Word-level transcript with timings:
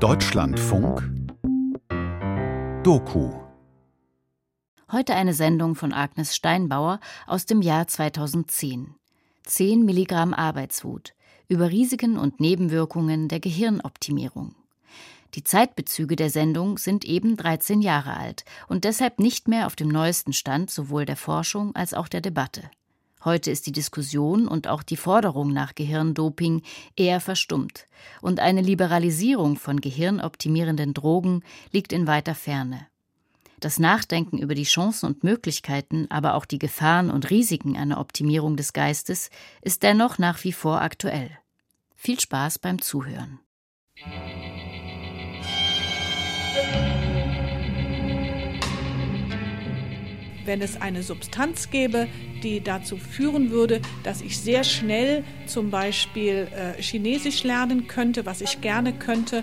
Deutschlandfunk 0.00 1.10
Doku 2.82 3.30
Heute 4.92 5.14
eine 5.14 5.32
Sendung 5.32 5.74
von 5.74 5.94
Agnes 5.94 6.36
Steinbauer 6.36 7.00
aus 7.26 7.46
dem 7.46 7.62
Jahr 7.62 7.88
2010. 7.88 8.94
10 9.44 9.86
Milligramm 9.86 10.34
Arbeitswut 10.34 11.14
über 11.48 11.70
Risiken 11.70 12.18
und 12.18 12.40
Nebenwirkungen 12.40 13.28
der 13.28 13.40
Gehirnoptimierung. 13.40 14.54
Die 15.32 15.44
Zeitbezüge 15.44 16.14
der 16.14 16.28
Sendung 16.28 16.76
sind 16.76 17.06
eben 17.06 17.38
13 17.38 17.80
Jahre 17.80 18.18
alt 18.18 18.44
und 18.68 18.84
deshalb 18.84 19.18
nicht 19.18 19.48
mehr 19.48 19.66
auf 19.66 19.76
dem 19.76 19.88
neuesten 19.88 20.34
Stand 20.34 20.70
sowohl 20.70 21.06
der 21.06 21.16
Forschung 21.16 21.74
als 21.74 21.94
auch 21.94 22.08
der 22.08 22.20
Debatte. 22.20 22.70
Heute 23.26 23.50
ist 23.50 23.66
die 23.66 23.72
Diskussion 23.72 24.46
und 24.46 24.68
auch 24.68 24.84
die 24.84 24.96
Forderung 24.96 25.52
nach 25.52 25.74
Gehirndoping 25.74 26.62
eher 26.94 27.20
verstummt, 27.20 27.88
und 28.22 28.38
eine 28.38 28.62
Liberalisierung 28.62 29.56
von 29.56 29.80
gehirnoptimierenden 29.80 30.94
Drogen 30.94 31.42
liegt 31.72 31.92
in 31.92 32.06
weiter 32.06 32.36
Ferne. 32.36 32.86
Das 33.58 33.80
Nachdenken 33.80 34.38
über 34.38 34.54
die 34.54 34.62
Chancen 34.62 35.06
und 35.06 35.24
Möglichkeiten, 35.24 36.06
aber 36.08 36.34
auch 36.34 36.44
die 36.44 36.60
Gefahren 36.60 37.10
und 37.10 37.28
Risiken 37.30 37.76
einer 37.76 37.98
Optimierung 37.98 38.56
des 38.56 38.72
Geistes 38.72 39.30
ist 39.60 39.82
dennoch 39.82 40.18
nach 40.18 40.44
wie 40.44 40.52
vor 40.52 40.80
aktuell. 40.80 41.30
Viel 41.96 42.20
Spaß 42.20 42.60
beim 42.60 42.80
Zuhören. 42.80 43.40
Wenn 50.46 50.62
es 50.62 50.80
eine 50.80 51.02
Substanz 51.02 51.70
gäbe, 51.70 52.08
die 52.42 52.60
dazu 52.60 52.96
führen 52.96 53.50
würde, 53.50 53.80
dass 54.02 54.20
ich 54.20 54.38
sehr 54.38 54.64
schnell 54.64 55.24
zum 55.46 55.70
Beispiel 55.70 56.48
äh, 56.54 56.80
Chinesisch 56.80 57.44
lernen 57.44 57.86
könnte, 57.86 58.26
was 58.26 58.40
ich 58.40 58.60
gerne 58.60 58.92
könnte, 58.92 59.42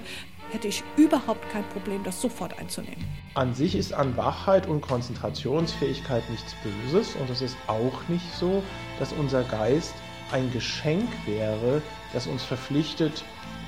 hätte 0.52 0.68
ich 0.68 0.84
überhaupt 0.98 1.50
kein 1.50 1.68
Problem, 1.70 2.04
das 2.04 2.22
sofort 2.22 2.58
einzunehmen. 2.60 3.04
An 3.34 3.54
sich 3.56 3.76
ist 3.76 3.94
an 3.94 4.16
Wachheit 4.16 4.68
und 4.68 4.82
Konzentrationsfähigkeit 4.82 6.30
nichts 6.30 6.56
Böses 6.64 7.16
und 7.16 7.30
es 7.30 7.42
ist 7.42 7.58
auch 7.68 8.08
nicht 8.08 8.32
so, 8.36 8.62
dass 9.00 9.12
unser 9.14 9.44
Geist 9.44 9.96
ein 10.32 10.52
Geschenk 10.52 11.10
wäre, 11.26 11.82
das 12.14 12.28
uns 12.28 12.44
verpflichtet, 12.44 13.24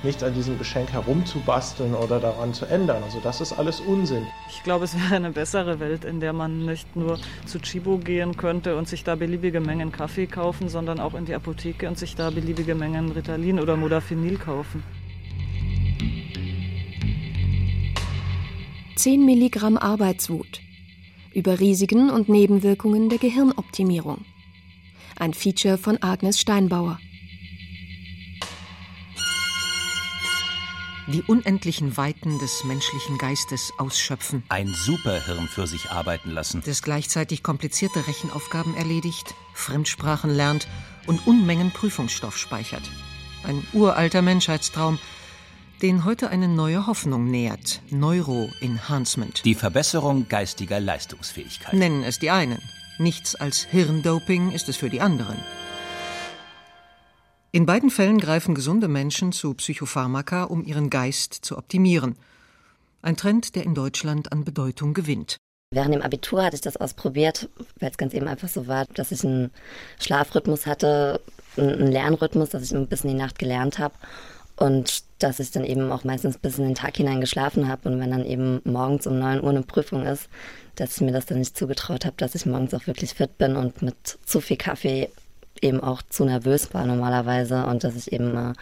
nichts 0.06 0.22
an 0.22 0.32
diesem 0.32 0.56
Geschenk 0.56 0.92
herumzubasteln 0.92 1.94
oder 1.94 2.20
daran 2.20 2.54
zu 2.54 2.64
ändern. 2.66 3.02
Also 3.02 3.20
das 3.20 3.40
ist 3.40 3.52
alles 3.52 3.80
Unsinn. 3.80 4.26
Ich 4.48 4.62
glaube, 4.62 4.84
es 4.84 4.94
wäre 4.94 5.16
eine 5.16 5.32
bessere 5.32 5.80
Welt, 5.80 6.04
in 6.04 6.20
der 6.20 6.32
man 6.32 6.64
nicht 6.64 6.96
nur 6.96 7.18
zu 7.44 7.58
Chibo 7.58 7.98
gehen 7.98 8.36
könnte 8.36 8.76
und 8.76 8.88
sich 8.88 9.04
da 9.04 9.16
beliebige 9.16 9.60
Mengen 9.60 9.92
Kaffee 9.92 10.26
kaufen, 10.26 10.68
sondern 10.68 11.00
auch 11.00 11.14
in 11.14 11.26
die 11.26 11.34
Apotheke 11.34 11.88
und 11.88 11.98
sich 11.98 12.14
da 12.14 12.30
beliebige 12.30 12.74
Mengen 12.74 13.10
Ritalin 13.10 13.60
oder 13.60 13.76
Modafinil 13.76 14.38
kaufen. 14.38 14.82
10 18.94 19.26
Milligramm 19.26 19.76
Arbeitswut 19.76 20.60
über 21.34 21.60
Risiken 21.60 22.08
und 22.08 22.30
Nebenwirkungen 22.30 23.10
der 23.10 23.18
Gehirnoptimierung. 23.18 24.24
Ein 25.18 25.34
Feature 25.34 25.76
von 25.76 26.02
Agnes 26.02 26.40
Steinbauer. 26.40 26.98
Die 31.06 31.22
unendlichen 31.22 31.96
Weiten 31.96 32.38
des 32.38 32.64
menschlichen 32.64 33.18
Geistes 33.18 33.72
ausschöpfen. 33.78 34.42
Ein 34.48 34.68
Superhirn 34.74 35.48
für 35.48 35.66
sich 35.66 35.90
arbeiten 35.90 36.30
lassen. 36.30 36.62
Das 36.66 36.82
gleichzeitig 36.82 37.42
komplizierte 37.42 38.06
Rechenaufgaben 38.06 38.76
erledigt, 38.76 39.34
Fremdsprachen 39.54 40.30
lernt 40.34 40.66
und 41.06 41.26
Unmengen 41.26 41.70
Prüfungsstoff 41.70 42.36
speichert. 42.36 42.82
Ein 43.44 43.64
uralter 43.72 44.22
Menschheitstraum, 44.22 44.98
den 45.82 46.04
heute 46.04 46.30
eine 46.30 46.48
neue 46.48 46.86
Hoffnung 46.86 47.30
nähert. 47.30 47.82
Neuroenhancement. 47.90 49.44
Die 49.44 49.54
Verbesserung 49.54 50.26
geistiger 50.28 50.80
Leistungsfähigkeit. 50.80 51.74
Nennen 51.74 52.02
es 52.02 52.18
die 52.18 52.30
einen. 52.30 52.58
Nichts 52.98 53.34
als 53.34 53.62
Hirndoping 53.62 54.52
ist 54.52 54.68
es 54.68 54.76
für 54.76 54.88
die 54.88 55.02
anderen. 55.02 55.36
In 57.56 57.64
beiden 57.64 57.88
Fällen 57.88 58.18
greifen 58.18 58.54
gesunde 58.54 58.86
Menschen 58.86 59.32
zu 59.32 59.54
Psychopharmaka, 59.54 60.44
um 60.44 60.62
ihren 60.62 60.90
Geist 60.90 61.32
zu 61.32 61.56
optimieren. 61.56 62.14
Ein 63.00 63.16
Trend, 63.16 63.56
der 63.56 63.64
in 63.64 63.74
Deutschland 63.74 64.30
an 64.30 64.44
Bedeutung 64.44 64.92
gewinnt. 64.92 65.38
Während 65.72 65.94
dem 65.94 66.02
Abitur 66.02 66.44
hatte 66.44 66.56
ich 66.56 66.60
das 66.60 66.76
ausprobiert, 66.76 67.48
weil 67.80 67.90
es 67.90 67.96
ganz 67.96 68.12
eben 68.12 68.28
einfach 68.28 68.50
so 68.50 68.66
war, 68.66 68.84
dass 68.92 69.10
ich 69.10 69.24
einen 69.24 69.50
Schlafrhythmus 69.98 70.66
hatte, 70.66 71.22
einen 71.56 71.90
Lernrhythmus, 71.90 72.50
dass 72.50 72.62
ich 72.62 72.74
ein 72.74 72.88
bisschen 72.88 73.08
die 73.08 73.16
Nacht 73.16 73.38
gelernt 73.38 73.78
habe 73.78 73.94
und 74.56 75.04
dass 75.20 75.40
ich 75.40 75.50
dann 75.50 75.64
eben 75.64 75.90
auch 75.90 76.04
meistens 76.04 76.36
bis 76.36 76.58
in 76.58 76.64
den 76.64 76.74
Tag 76.74 76.98
hinein 76.98 77.22
geschlafen 77.22 77.68
habe 77.68 77.88
und 77.88 77.98
wenn 77.98 78.10
dann 78.10 78.26
eben 78.26 78.60
morgens 78.64 79.06
um 79.06 79.18
9 79.18 79.42
Uhr 79.42 79.48
eine 79.48 79.62
Prüfung 79.62 80.04
ist, 80.04 80.28
dass 80.74 80.96
ich 80.96 81.00
mir 81.00 81.12
das 81.12 81.24
dann 81.24 81.38
nicht 81.38 81.56
zugetraut 81.56 82.04
habe, 82.04 82.16
dass 82.18 82.34
ich 82.34 82.44
morgens 82.44 82.74
auch 82.74 82.86
wirklich 82.86 83.14
fit 83.14 83.38
bin 83.38 83.56
und 83.56 83.80
mit 83.80 84.18
zu 84.26 84.42
viel 84.42 84.58
Kaffee 84.58 85.08
eben 85.62 85.80
auch 85.80 86.02
zu 86.02 86.24
nervös 86.24 86.72
war 86.74 86.86
normalerweise 86.86 87.66
und 87.66 87.84
dass 87.84 87.96
ich 87.96 88.12
eben 88.12 88.36
äh, 88.36 88.52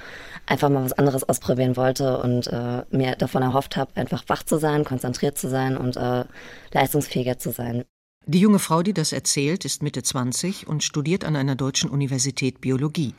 einfach 0.47 0.69
mal 0.69 0.85
was 0.85 0.93
anderes 0.93 1.25
ausprobieren 1.25 1.77
wollte 1.77 2.19
und 2.19 2.47
äh, 2.49 2.83
mir 2.91 3.17
davon 3.17 3.43
erhofft 3.43 3.77
habe, 3.77 3.91
einfach 3.97 4.25
wach 4.29 4.43
zu 4.43 4.59
sein, 4.59 4.85
konzentriert 4.85 5.39
zu 5.39 5.49
sein 5.49 5.77
und 5.77 5.97
äh, 5.97 6.25
leistungsfähiger 6.73 7.39
zu 7.39 7.51
sein. 7.51 7.85
Die 8.27 8.41
junge 8.41 8.59
Frau, 8.59 8.83
die 8.83 8.95
das 8.95 9.13
erzählt, 9.13 9.65
ist 9.65 9.83
Mitte 9.83 10.03
20 10.03 10.67
und 10.67 10.83
studiert 10.83 11.25
an 11.25 11.37
einer 11.37 11.57
deutschen 11.57 11.91
Universität 11.91 12.61
Biologie. 12.61 13.15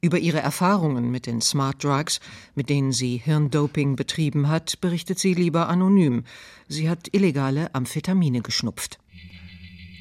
Über 0.00 0.18
ihre 0.18 0.38
Erfahrungen 0.38 1.10
mit 1.10 1.26
den 1.26 1.40
Smart 1.40 1.82
Drugs, 1.82 2.20
mit 2.54 2.68
denen 2.68 2.92
sie 2.92 3.16
Hirndoping 3.16 3.96
betrieben 3.96 4.48
hat, 4.48 4.80
berichtet 4.80 5.18
sie 5.18 5.34
lieber 5.34 5.68
anonym. 5.68 6.24
Sie 6.68 6.88
hat 6.88 7.08
illegale 7.12 7.74
Amphetamine 7.74 8.40
geschnupft. 8.40 8.98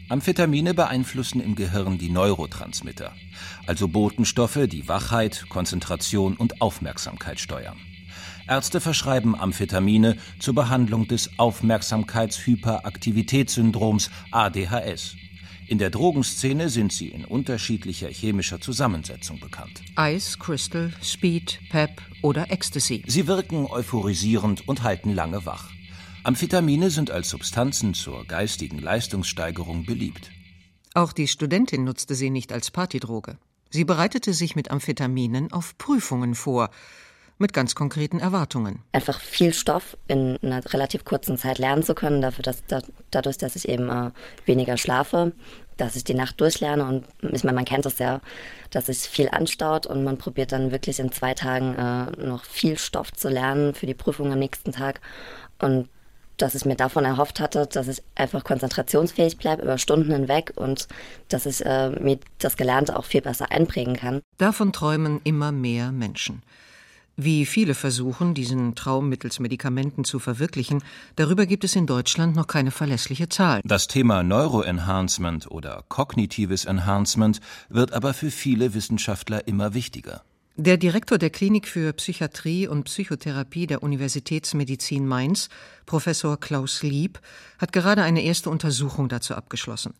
Amphetamine 0.09 0.73
beeinflussen 0.73 1.41
im 1.41 1.56
Gehirn 1.56 1.97
die 1.97 2.09
Neurotransmitter, 2.09 3.13
also 3.66 3.90
Botenstoffe, 3.90 4.59
die 4.68 4.88
Wachheit, 4.88 5.47
Konzentration 5.50 6.38
und 6.38 6.62
Aufmerksamkeit 6.62 7.41
steuern. 7.41 7.75
Ärzte 8.47 8.79
verschreiben 8.79 9.38
Amphetamine 9.38 10.16
zur 10.40 10.56
Behandlung 10.56 11.09
des 11.09 11.38
Aufmerksamkeitshyperaktivitätssyndroms 11.38 14.09
ADHS. 14.31 15.17
In 15.67 15.78
der 15.78 15.90
Drogenszene 15.90 16.69
sind 16.69 16.94
sie 16.94 17.09
in 17.09 17.25
unterschiedlicher 17.25 18.07
chemischer 18.07 18.62
Zusammensetzung 18.62 19.41
bekannt. 19.41 19.81
Ice, 20.00 20.38
Crystal, 20.40 20.94
Speed, 21.03 21.59
Pep 21.69 22.01
oder 22.22 22.50
Ecstasy. 22.50 23.03
Sie 23.06 23.28
wirken 23.28 23.66
euphorisierend 23.66 24.66
und 24.69 24.84
halten 24.84 25.13
lange 25.13 25.46
wach. 25.46 25.72
Amphetamine 26.28 26.90
sind 26.90 27.10
als 27.10 27.30
Substanzen 27.30 27.94
zur 27.94 28.26
geistigen 28.26 28.80
Leistungssteigerung 28.80 29.86
beliebt. 29.86 30.30
Auch 30.94 31.14
die 31.14 31.26
Studentin 31.26 31.86
nutzte 31.86 32.16
sie 32.16 32.30
nicht 32.30 32.52
als 32.52 32.70
Partydroge. 32.70 33.38
Sie 33.70 33.86
bereitete 33.86 34.34
sich 34.34 34.54
mit 34.54 34.70
Amphetaminen 34.70 35.54
auf 35.54 35.78
Prüfungen 35.78 36.36
vor, 36.36 36.70
mit 37.38 37.54
ganz 37.54 37.76
konkreten 37.76 38.20
Erwartungen. 38.20 38.84
Einfach 38.92 39.22
viel 39.22 39.54
Stoff 39.54 39.96
in 40.10 40.38
einer 40.42 40.62
relativ 40.74 41.06
kurzen 41.06 41.38
Zeit 41.38 41.60
lernen 41.60 41.84
zu 41.84 41.96
können, 41.96 42.22
dafür, 42.22 42.44
dass, 42.44 42.62
da, 42.66 42.82
dadurch, 43.09 43.38
dass 43.38 43.56
ich 43.56 43.70
eben 43.70 43.88
äh, 43.88 44.12
weniger 44.46 44.76
schlafe, 44.76 45.32
dass 45.78 45.96
ich 45.96 46.04
die 46.04 46.14
Nacht 46.14 46.42
durchlerne 46.42 46.84
und 46.84 47.06
ich 47.34 47.46
meine, 47.46 47.56
man 47.56 47.64
kennt 47.64 47.86
das 47.86 48.00
ja, 48.00 48.20
dass 48.72 48.88
sich 48.88 48.98
viel 48.98 49.30
anstaut 49.30 49.86
und 49.86 50.04
man 50.04 50.18
probiert 50.18 50.52
dann 50.52 50.72
wirklich 50.72 51.00
in 51.00 51.09
zwei 51.14 51.34
Tagen 51.34 51.76
äh, 51.76 52.22
noch 52.22 52.44
viel 52.44 52.78
Stoff 52.78 53.14
zu 53.14 53.30
lernen 53.30 53.74
für 53.74 53.86
die 53.86 53.94
Prüfung 53.94 54.34
am 54.34 54.40
nächsten 54.40 54.74
Tag 54.74 55.00
und 55.59 55.88
dass 56.38 56.56
ich 56.56 56.66
mir 56.66 56.75
davon 56.75 57.06
erhofft 57.06 57.40
hatte, 57.40 57.68
dass 57.68 57.88
ich 57.88 58.02
einfach 58.16 58.44
konzentrationsfähig 58.44 59.38
bleibe 59.38 59.64
über 59.64 59.78
Stunden 59.78 60.12
hinweg 60.12 60.53
und 60.56 60.88
dass 61.30 61.46
ich 61.46 61.66
äh, 61.66 61.90
mir 61.90 62.20
das 62.40 62.58
Gelernte 62.58 62.98
auch 62.98 63.06
viel 63.06 63.22
besser 63.22 63.52
einprägen 63.52 63.96
kann. 63.96 64.22
Davon 64.38 64.72
träumen 64.72 65.20
immer 65.24 65.52
mehr 65.52 65.92
Menschen. 65.92 66.44
Wie 67.20 67.47
viele 67.47 67.74
versuchen, 67.74 68.36
diesen 68.36 68.76
Traum 68.76 69.09
mittels 69.09 69.40
Medikamenten 69.40 70.03
zu 70.03 70.20
verwirklichen, 70.20 70.84
darüber 71.16 71.47
gibt 71.47 71.64
es 71.64 71.76
in 71.76 71.88
Deutschland 71.88 72.35
noch 72.35 72.46
keine 72.46 72.70
verlässliche 72.70 73.28
Zahl. 73.28 73.61
Das 73.64 73.88
Thema 73.88 74.22
Neuroenhancement 74.22 75.50
oder 75.50 75.84
kognitives 75.90 76.66
Enhancement 76.66 77.40
wird 77.70 77.91
aber 77.94 78.14
für 78.14 78.29
viele 78.29 78.76
Wissenschaftler 78.76 79.47
immer 79.47 79.73
wichtiger. 79.73 80.22
Der 80.59 80.78
Direktor 80.78 81.20
der 81.20 81.30
Klinik 81.30 81.68
für 81.68 81.94
Psychiatrie 81.94 82.68
und 82.68 82.86
Psychotherapie 82.86 83.68
der 83.68 83.84
Universitätsmedizin 83.84 85.06
Mainz, 85.06 85.50
Professor 85.86 86.40
Klaus 86.40 86.82
Lieb, 86.82 87.20
hat 87.59 87.72
gerade 87.72 88.02
eine 88.02 88.24
erste 88.24 88.50
Untersuchung 88.50 89.08
dazu 89.08 89.36
abgeschlossen. 89.36 89.94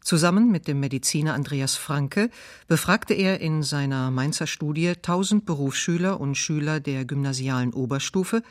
Zusammen 0.00 0.50
mit 0.50 0.66
dem 0.66 0.80
Mediziner 0.80 1.34
Andreas 1.34 1.76
Franke 1.76 2.30
befragte 2.68 3.12
er 3.12 3.40
in 3.40 3.62
seiner 3.62 4.10
Mainzer 4.10 4.46
Studie 4.46 4.88
1000 4.88 5.44
Berufsschüler 5.44 6.18
und 6.18 6.36
Schüler 6.36 6.80
der 6.80 7.04
gymnasialen 7.04 7.74
Oberstufe 7.74 8.42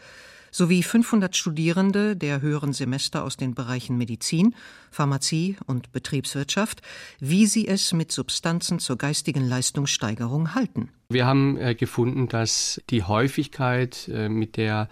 sowie 0.52 0.84
500 0.84 1.36
Studierende 1.36 2.16
der 2.16 2.42
höheren 2.42 2.74
Semester 2.74 3.24
aus 3.24 3.36
den 3.36 3.56
Bereichen 3.56 3.98
Medizin, 3.98 4.54
Pharmazie 4.92 5.58
und 5.66 5.92
Betriebswirtschaft, 5.92 6.84
wie 7.20 7.48
sie 7.48 7.68
es 7.68 7.94
mit 7.94 8.12
Substanzen 8.12 8.78
zur 8.78 9.00
geistigen 9.00 9.48
Leistungssteigerung 9.48 10.54
halten. 10.54 10.92
Wir 11.14 11.26
haben 11.26 11.58
äh, 11.58 11.76
gefunden, 11.76 12.28
dass 12.28 12.82
die 12.90 13.04
Häufigkeit, 13.04 14.10
äh, 14.14 14.30
mit 14.30 14.58
der 14.58 14.88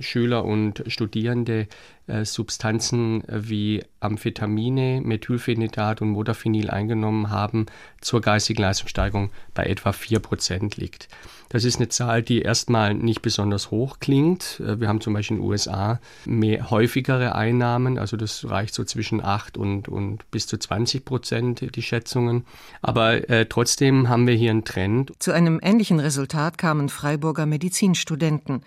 Schüler 0.00 0.44
und 0.44 0.84
Studierende 0.86 1.68
äh, 2.06 2.24
Substanzen 2.24 3.22
wie 3.28 3.84
Amphetamine, 4.00 5.00
Methylphenidat 5.02 6.02
und 6.02 6.10
Modafinil 6.10 6.68
eingenommen 6.70 7.30
haben, 7.30 7.66
zur 8.00 8.20
geistigen 8.20 8.62
Leistungssteigerung 8.62 9.30
bei 9.54 9.64
etwa 9.64 9.90
4% 9.90 10.80
liegt. 10.80 11.08
Das 11.52 11.64
ist 11.64 11.76
eine 11.76 11.88
Zahl, 11.90 12.22
die 12.22 12.40
erstmal 12.40 12.94
nicht 12.94 13.20
besonders 13.20 13.70
hoch 13.70 13.98
klingt. 14.00 14.60
Äh, 14.60 14.80
wir 14.80 14.88
haben 14.88 15.02
zum 15.02 15.12
Beispiel 15.12 15.36
in 15.36 15.42
den 15.42 15.50
USA 15.50 16.00
mehr 16.24 16.70
häufigere 16.70 17.34
Einnahmen, 17.34 17.98
also 17.98 18.16
das 18.16 18.48
reicht 18.48 18.74
so 18.74 18.84
zwischen 18.84 19.22
8 19.22 19.58
und, 19.58 19.86
und 19.88 20.28
bis 20.30 20.46
zu 20.46 20.56
20 20.56 21.04
Prozent, 21.04 21.76
die 21.76 21.82
Schätzungen. 21.82 22.46
Aber 22.80 23.28
äh, 23.28 23.46
trotzdem 23.46 24.08
haben 24.08 24.26
wir 24.26 24.34
hier 24.34 24.50
einen 24.50 24.64
Trend. 24.64 25.12
Zu 25.18 25.32
einem 25.32 25.60
ähnlichen 25.62 26.00
Resultat 26.00 26.58
kamen 26.58 26.88
Freiburger 26.88 27.46
Medizinstudenten. 27.46 28.62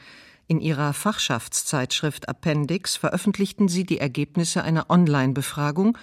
In 0.48 0.60
ihrer 0.60 0.94
Fachschaftszeitschrift 0.94 2.30
Appendix 2.30 2.96
veröffentlichten 2.96 3.68
sie 3.68 3.84
die 3.84 4.00
Ergebnisse 4.00 4.64
einer 4.64 4.90
Online-Befragung, 4.90 5.98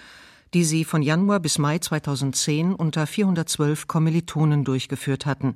die 0.53 0.63
sie 0.63 0.85
von 0.85 1.01
Januar 1.01 1.39
bis 1.39 1.57
Mai 1.57 1.79
2010 1.79 2.73
unter 2.73 3.07
412 3.07 3.87
Kommilitonen 3.87 4.63
durchgeführt 4.63 5.25
hatten. 5.25 5.55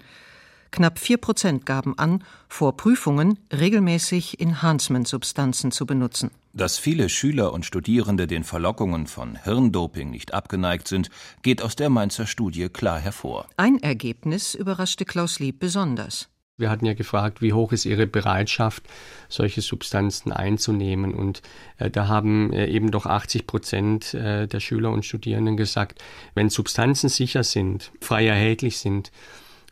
Knapp 0.72 1.00
vier 1.00 1.18
Prozent 1.18 1.66
gaben 1.66 1.98
an, 1.98 2.24
vor 2.50 2.76
Prüfungen 2.76 3.40
regelmäßig 3.52 4.40
Enhancement-Substanzen 4.40 5.72
zu 5.72 5.86
benutzen. 5.86 6.32
Dass 6.58 6.80
viele 6.80 7.08
Schüler 7.08 7.54
und 7.54 7.68
Studierende 7.68 8.26
den 8.26 8.44
Verlockungen 8.44 9.06
von 9.06 9.36
Hirndoping 9.36 10.10
nicht 10.10 10.34
abgeneigt 10.34 10.88
sind, 10.88 11.12
geht 11.44 11.62
aus 11.62 11.76
der 11.76 11.92
Mainzer 11.92 12.26
Studie 12.26 12.68
klar 12.68 13.00
hervor. 13.00 13.48
Ein 13.58 13.78
Ergebnis 13.78 14.56
überraschte 14.56 15.06
Klaus 15.06 15.38
Lieb 15.38 15.60
besonders. 15.60 16.30
Wir 16.58 16.72
hatten 16.72 16.88
ja 16.88 16.96
gefragt, 16.96 17.44
wie 17.44 17.54
hoch 17.54 17.74
ist 17.74 17.86
Ihre 17.86 18.08
Bereitschaft, 18.08 18.88
solche 19.30 19.62
Substanzen 19.62 20.32
einzunehmen. 20.32 21.14
Und 21.14 21.44
äh, 21.78 21.92
da 21.92 22.08
haben 22.08 22.52
äh, 22.52 22.66
eben 22.66 22.90
doch 22.90 23.06
80 23.06 23.46
Prozent 23.46 24.16
äh, 24.16 24.48
der 24.48 24.60
Schüler 24.60 24.90
und 24.90 25.06
Studierenden 25.06 25.58
gesagt, 25.58 26.04
wenn 26.34 26.50
Substanzen 26.50 27.10
sicher 27.10 27.44
sind, 27.44 27.92
frei 28.02 28.26
erhältlich 28.26 28.80
sind, 28.80 29.12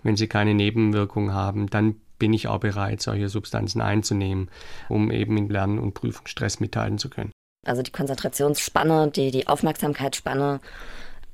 wenn 0.03 0.17
sie 0.17 0.27
keine 0.27 0.53
Nebenwirkungen 0.53 1.33
haben, 1.33 1.65
dann 1.65 1.95
bin 2.19 2.33
ich 2.33 2.47
auch 2.47 2.59
bereit, 2.59 3.01
solche 3.01 3.29
Substanzen 3.29 3.81
einzunehmen, 3.81 4.49
um 4.89 5.11
eben 5.11 5.37
im 5.37 5.49
Lernen 5.49 5.79
und 5.79 5.93
Prüfungsstress 5.93 6.59
mithalten 6.59 6.97
zu 6.97 7.09
können. 7.09 7.31
Also 7.65 7.81
die 7.81 7.91
Konzentrationsspanne, 7.91 9.09
die, 9.09 9.31
die 9.31 9.47
Aufmerksamkeitsspanne 9.47 10.59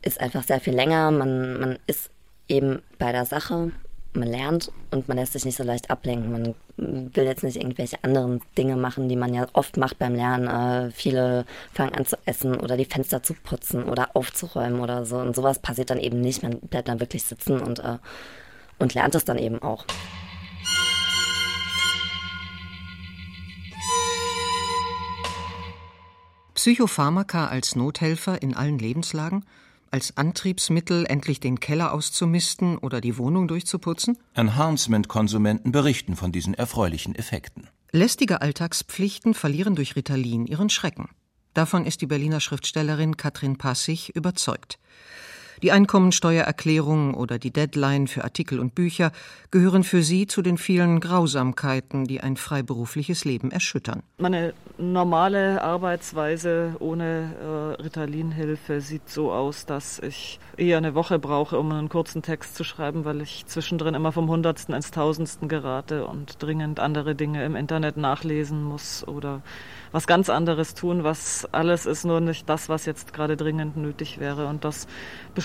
ist 0.01 0.19
einfach 0.19 0.44
sehr 0.44 0.60
viel 0.60 0.74
länger. 0.74 1.12
Man, 1.12 1.60
man 1.60 1.80
ist 1.88 2.10
eben 2.48 2.81
bei 2.98 3.12
der 3.12 3.25
Sache, 3.25 3.72
man 4.13 4.28
lernt 4.28 4.72
und 4.92 5.07
man 5.07 5.18
lässt 5.18 5.33
sich 5.33 5.45
nicht 5.45 5.57
so 5.57 5.63
leicht 5.63 5.89
ablenken. 5.89 6.31
Man 6.31 6.56
will 7.13 7.25
jetzt 7.25 7.44
nicht 7.44 7.57
irgendwelche 7.57 8.04
anderen 8.04 8.42
Dinge 8.57 8.75
machen, 8.75 9.07
die 9.07 9.16
man 9.16 9.34
ja 9.34 9.48
oft 9.54 9.77
macht 9.77 10.00
beim 10.00 10.16
Lernen. 10.16 10.48
Äh, 10.48 10.92
viele 10.92 11.45
fangen 11.74 11.95
an 11.95 12.06
zu 12.06 12.18
essen 12.25 12.60
oder 12.60 12.77
die 12.77 12.86
Fenster 12.86 13.24
zu 13.24 13.34
putzen 13.34 13.84
oder 13.84 14.16
aufzuräumen 14.16 14.80
oder 14.80 15.06
so. 15.06 15.18
Und 15.18 15.36
sowas 15.36 15.60
passiert 15.60 15.89
dann 15.89 16.00
eben 16.00 16.19
nicht. 16.22 16.44
Man 16.44 16.60
bleibt 16.60 16.88
dann 16.88 17.00
wirklich 17.00 17.24
sitzen 17.24 17.60
und 17.62 17.80
äh, 17.80 17.98
und 18.81 18.94
lernt 18.95 19.16
es 19.16 19.24
dann 19.24 19.38
eben 19.38 19.62
auch. 19.62 19.86
Psychopharmaka 26.62 27.48
als 27.48 27.75
Nothelfer 27.75 28.44
in 28.44 28.54
allen 28.56 28.78
Lebenslagen? 28.78 29.46
Als 29.90 30.16
Antriebsmittel, 30.16 31.08
endlich 31.08 31.40
den 31.40 31.60
Keller 31.60 31.92
auszumisten 31.92 32.78
oder 32.78 33.02
die 33.02 33.18
Wohnung 33.18 33.48
durchzuputzen? 33.48 34.19
Enhancement-Konsumenten 34.36 35.72
berichten 35.72 36.16
von 36.16 36.31
diesen 36.31 36.54
erfreulichen 36.54 37.16
Effekten. 37.16 37.68
Lästige 37.92 38.42
Alltagspflichten 38.44 39.34
verlieren 39.34 39.74
durch 39.75 39.96
Ritalin 39.96 40.46
ihren 40.46 40.69
Schrecken. 40.69 41.10
Davon 41.56 41.84
ist 41.84 42.00
die 42.02 42.06
Berliner 42.06 42.40
Schriftstellerin 42.40 43.18
Katrin 43.18 43.58
Passig 43.58 44.16
überzeugt. 44.16 44.78
Die 45.63 45.72
Einkommensteuererklärung 45.72 47.13
oder 47.13 47.38
die 47.38 47.52
Deadline 47.52 48.08
für 48.08 48.24
Artikel 48.24 48.60
und 48.60 48.74
Bücher 48.74 49.12
gehören 49.52 49.84
für 49.84 50.02
sie 50.02 50.25
zu 50.25 50.42
den 50.42 50.58
vielen 50.58 51.00
Grausamkeiten, 51.00 52.06
die 52.06 52.19
ein 52.19 52.36
freiberufliches 52.36 53.25
Leben 53.25 53.52
erschüttern. 53.52 54.02
Meine 54.18 54.54
normale 54.80 55.62
Arbeitsweise 55.62 56.75
ohne 56.80 57.75
äh, 57.78 57.81
Ritalinhilfe 57.84 58.81
sieht 58.81 59.08
so 59.08 59.31
aus, 59.31 59.68
dass 59.68 60.00
ich 60.00 60.40
eher 60.58 60.78
eine 60.78 60.96
Woche 60.96 61.19
brauche, 61.19 61.60
um 61.60 61.72
einen 61.72 61.90
kurzen 61.90 62.24
Text 62.24 62.56
zu 62.56 62.63
schreiben, 62.63 63.06
weil 63.06 63.22
ich 63.22 63.46
zwischendrin 63.46 63.94
immer 63.94 64.12
vom 64.12 64.30
Hundertsten 64.30 64.74
ins 64.74 64.90
Tausendsten 64.90 65.48
gerate 65.48 66.08
und 66.08 66.42
dringend 66.42 66.80
andere 66.80 67.13
Dinge 67.13 67.46
im 67.46 67.56
Internet 67.56 67.98
nachlesen 67.98 68.63
muss 68.63 69.08
oder 69.08 69.44
was 69.92 70.08
ganz 70.08 70.30
anderes 70.30 70.74
tun, 70.74 71.04
was 71.04 71.48
alles 71.52 71.86
ist, 71.86 72.06
nur 72.06 72.22
nicht 72.22 72.48
das, 72.50 72.69
was 72.69 72.86
jetzt 72.86 73.13
gerade 73.13 73.36
dringend 73.36 73.78
nötig 73.78 74.19
wäre. 74.19 74.48
Und 74.48 74.63
das 74.63 74.88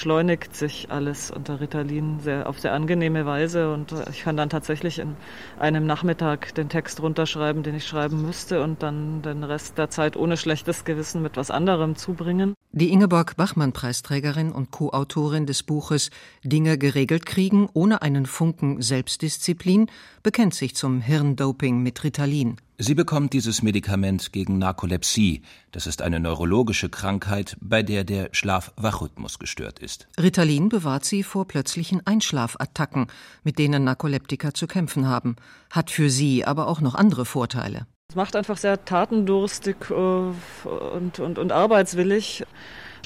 beschleunigt 0.07 0.55
sich 0.55 0.87
alles 0.89 1.33
unter 1.33 1.61
Ritalin 1.61 2.21
sehr, 2.21 2.49
auf 2.49 2.61
sehr 2.61 2.73
angenehme 2.73 3.27
Weise. 3.27 3.73
Und 3.73 3.93
ich 4.09 4.23
kann 4.23 4.37
dann 4.37 4.49
tatsächlich 4.49 5.01
in 5.01 5.17
einem 5.59 5.85
Nachmittag 5.85 6.55
den 6.55 6.69
Text 6.69 7.03
runterschreiben, 7.03 7.65
den 7.65 7.75
ich 7.75 7.89
schreiben 7.89 8.23
müsste 8.25 8.63
und 8.63 8.85
dann 8.85 9.23
den 9.23 9.43
Rest 9.43 9.79
der 9.79 9.91
Zeit 9.91 10.17
ohne 10.17 10.37
schlechtes 10.37 10.85
Gewissen 10.85 11.23
mit 11.23 11.37
was 11.37 11.51
anderem 11.51 11.97
zubringen. 11.97 12.55
Die 12.71 12.93
Ingeborg 12.93 13.37
Bachmann-Preisträgerin 13.37 14.53
und 14.53 14.71
Co-Autorin 14.71 15.45
des 15.45 15.65
Buches 15.65 16.11
Dinge 16.45 16.79
geregelt 16.79 17.27
kriegen 17.27 17.69
ohne 17.73 18.01
einen 18.01 18.27
Funken 18.27 18.81
Selbstdisziplin 18.81 19.89
bekennt 20.23 20.55
sich 20.55 20.77
zum 20.77 21.01
Hirndoping 21.01 21.83
mit 21.83 22.05
Ritalin. 22.05 22.59
Sie 22.79 22.95
bekommt 22.95 23.33
dieses 23.33 23.63
Medikament 23.63 24.35
gegen 24.35 24.59
Narkolepsie. 24.59 25.41
Das 25.73 25.87
ist 25.87 26.03
eine 26.03 26.21
neurologische 26.21 26.91
Krankheit, 26.91 27.57
bei 27.59 27.83
der 27.83 28.05
der 28.05 28.29
Schlaf-Wach-Rhythmus 28.33 29.39
gestört 29.39 29.79
ist. 29.79 30.09
Ritalin 30.21 30.69
bewahrt 30.69 31.07
sie 31.07 31.23
vor 31.23 31.49
plötzlichen 31.49 32.07
Einschlafattacken, 32.07 33.07
mit 33.45 33.59
denen 33.59 33.85
Narkoleptiker 33.85 34.53
zu 34.53 34.67
kämpfen 34.67 35.09
haben, 35.09 35.37
hat 35.71 35.91
für 35.91 36.11
sie 36.11 36.45
aber 36.45 36.69
auch 36.69 36.83
noch 36.83 36.95
andere 36.95 37.25
Vorteile. 37.25 37.87
Es 38.11 38.15
macht 38.15 38.37
einfach 38.37 38.59
sehr 38.59 38.85
tatendurstig 38.85 39.77
äh, 39.89 39.95
und, 39.95 41.19
und, 41.19 41.39
und 41.39 41.53
arbeitswillig. 41.53 42.45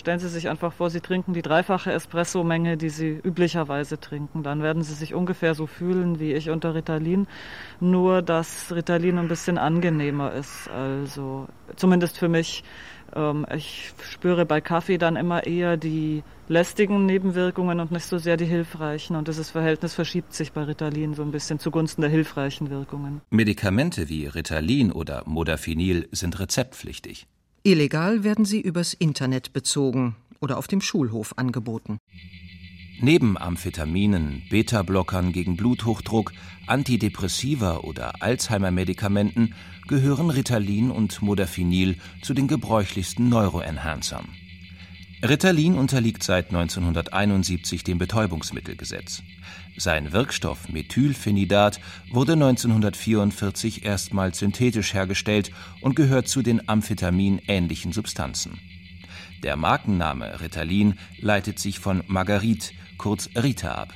Stellen 0.01 0.19
Sie 0.19 0.31
sich 0.31 0.49
einfach 0.49 0.73
vor, 0.73 0.89
Sie 0.89 1.03
trinken 1.03 1.35
die 1.35 1.43
dreifache 1.43 1.93
Espresso-Menge, 1.93 2.79
die 2.79 2.89
Sie 2.89 3.21
üblicherweise 3.23 4.01
trinken. 4.01 4.43
Dann 4.43 4.63
werden 4.63 4.83
Sie 4.83 4.95
sich 4.95 5.13
ungefähr 5.13 5.55
so 5.55 5.67
fühlen 5.67 6.19
wie 6.19 6.33
ich 6.33 6.49
unter 6.49 6.75
Ritalin, 6.75 7.27
nur 7.81 8.23
dass 8.23 8.73
Ritalin 8.75 9.19
ein 9.19 9.29
bisschen 9.29 9.59
angenehmer 9.59 10.33
ist. 10.33 10.71
Also 10.71 11.49
zumindest 11.77 12.17
für 12.17 12.29
mich. 12.29 12.65
Ähm, 13.15 13.45
ich 13.55 13.93
spüre 14.03 14.47
bei 14.47 14.63
Kaffee 14.63 14.97
dann 14.97 15.17
immer 15.17 15.47
eher 15.47 15.77
die 15.77 16.23
lästigen 16.49 17.05
Nebenwirkungen 17.05 17.79
und 17.79 17.93
nicht 17.93 18.07
so 18.07 18.17
sehr 18.17 18.39
die 18.39 18.47
hilfreichen. 18.47 19.17
Und 19.17 19.29
dieses 19.29 19.51
Verhältnis 19.51 19.93
verschiebt 19.93 20.33
sich 20.33 20.53
bei 20.53 20.63
Ritalin 20.63 21.13
so 21.13 21.23
ein 21.23 21.31
bisschen 21.31 21.59
zugunsten 21.59 22.01
der 22.01 22.11
hilfreichen 22.11 22.71
Wirkungen. 22.71 23.21
Medikamente 23.29 24.09
wie 24.09 24.25
Ritalin 24.25 24.93
oder 24.93 25.25
Modafinil 25.27 26.09
sind 26.11 26.41
rezeptpflichtig. 26.41 27.27
Illegal 27.63 28.25
werden 28.25 28.47
sie 28.47 28.61
übers 28.61 28.95
Internet 28.95 29.53
bezogen 29.53 30.17
oder 30.41 30.57
auf 30.57 30.67
dem 30.67 30.81
Schulhof 30.81 31.35
angeboten. 31.37 31.99
Neben 33.03 33.37
Amphetaminen, 33.37 34.43
Beta-Blockern 34.51 35.33
gegen 35.33 35.57
Bluthochdruck, 35.57 36.33
Antidepressiva 36.67 37.79
oder 37.79 38.23
Alzheimer-Medikamenten 38.23 39.55
gehören 39.89 40.31
Ritalin 40.31 40.91
und 40.91 41.21
Modafinil 41.21 41.97
zu 42.23 42.33
den 42.33 42.49
gebräuchlichsten 42.49 43.29
Neuroenhancern. 43.29 44.27
Ritalin 45.23 45.75
unterliegt 45.75 46.23
seit 46.23 46.47
1971 46.47 47.85
dem 47.85 47.99
Betäubungsmittelgesetz. 47.99 49.23
Sein 49.77 50.13
Wirkstoff 50.13 50.71
Methylphenidat 50.71 51.79
wurde 52.11 52.33
1944 52.33 53.85
erstmals 53.85 54.39
synthetisch 54.39 54.95
hergestellt 54.95 55.53
und 55.83 55.95
gehört 55.95 56.29
zu 56.29 56.41
den 56.41 56.67
Amphetamin-ähnlichen 56.67 57.93
Substanzen. 57.93 58.59
Der 59.43 59.57
Markenname 59.57 60.41
Ritalin 60.41 60.95
leitet 61.19 61.59
sich 61.59 61.81
von 61.81 62.03
Marguerite, 62.07 62.73
kurz 62.97 63.29
Rita, 63.37 63.73
ab. 63.73 63.93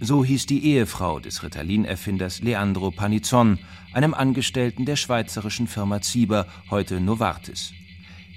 So 0.00 0.24
hieß 0.24 0.46
die 0.46 0.64
Ehefrau 0.64 1.20
des 1.20 1.44
Ritalin-Erfinders 1.44 2.42
Leandro 2.42 2.90
Panizon, 2.90 3.60
einem 3.92 4.14
Angestellten 4.14 4.84
der 4.84 4.96
schweizerischen 4.96 5.68
Firma 5.68 6.02
Zieber, 6.02 6.48
heute 6.70 7.00
Novartis. 7.00 7.72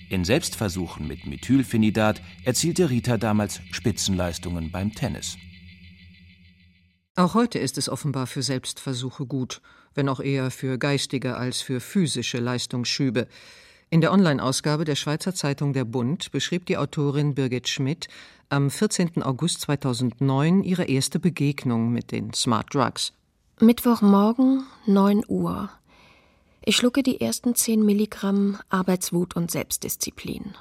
In 0.10 0.26
Selbstversuchen 0.26 1.08
mit 1.08 1.28
Methylphenidat 1.28 2.22
erzielte 2.44 2.90
Rita 2.90 3.18
damals 3.18 3.62
Spitzenleistungen 3.72 4.72
beim 4.72 4.94
Tennis. 4.94 5.38
Auch 7.16 7.36
heute 7.36 7.60
ist 7.60 7.78
es 7.78 7.90
offenbar 7.90 8.26
für 8.26 8.42
Selbstversuche 8.42 9.28
gut, 9.28 9.62
wenn 9.94 10.10
auch 10.10 10.20
eher 10.20 10.50
für 10.50 10.80
geistige 10.80 11.38
als 11.38 11.62
für 11.62 11.80
physische 11.80 12.40
Leistungsschübe. 12.40 13.28
In 13.92 14.02
der 14.02 14.12
Online-Ausgabe 14.12 14.84
der 14.84 14.96
Schweizer 14.96 15.36
Zeitung 15.36 15.74
Der 15.74 15.86
Bund 15.86 16.32
beschrieb 16.32 16.66
die 16.66 16.78
Autorin 16.78 17.36
Birgit 17.36 17.68
Schmidt 17.68 18.08
am 18.50 18.72
14. 18.72 19.22
August 19.22 19.62
2009 19.62 20.64
ihre 20.64 20.86
erste 20.86 21.20
Begegnung 21.20 21.92
mit 21.92 22.12
den 22.12 22.34
Smart 22.34 22.74
Drugs. 22.74 23.14
Mittwochmorgen, 23.60 24.64
9 24.88 25.24
Uhr. 25.28 25.70
Ich 26.70 26.78
schlucke 26.78 27.02
die 27.02 27.20
ersten 27.20 27.56
10 27.56 27.84
Milligramm 27.84 28.60
Arbeitswut 28.70 29.36
und 29.36 29.50
Selbstdisziplin. 29.50 30.54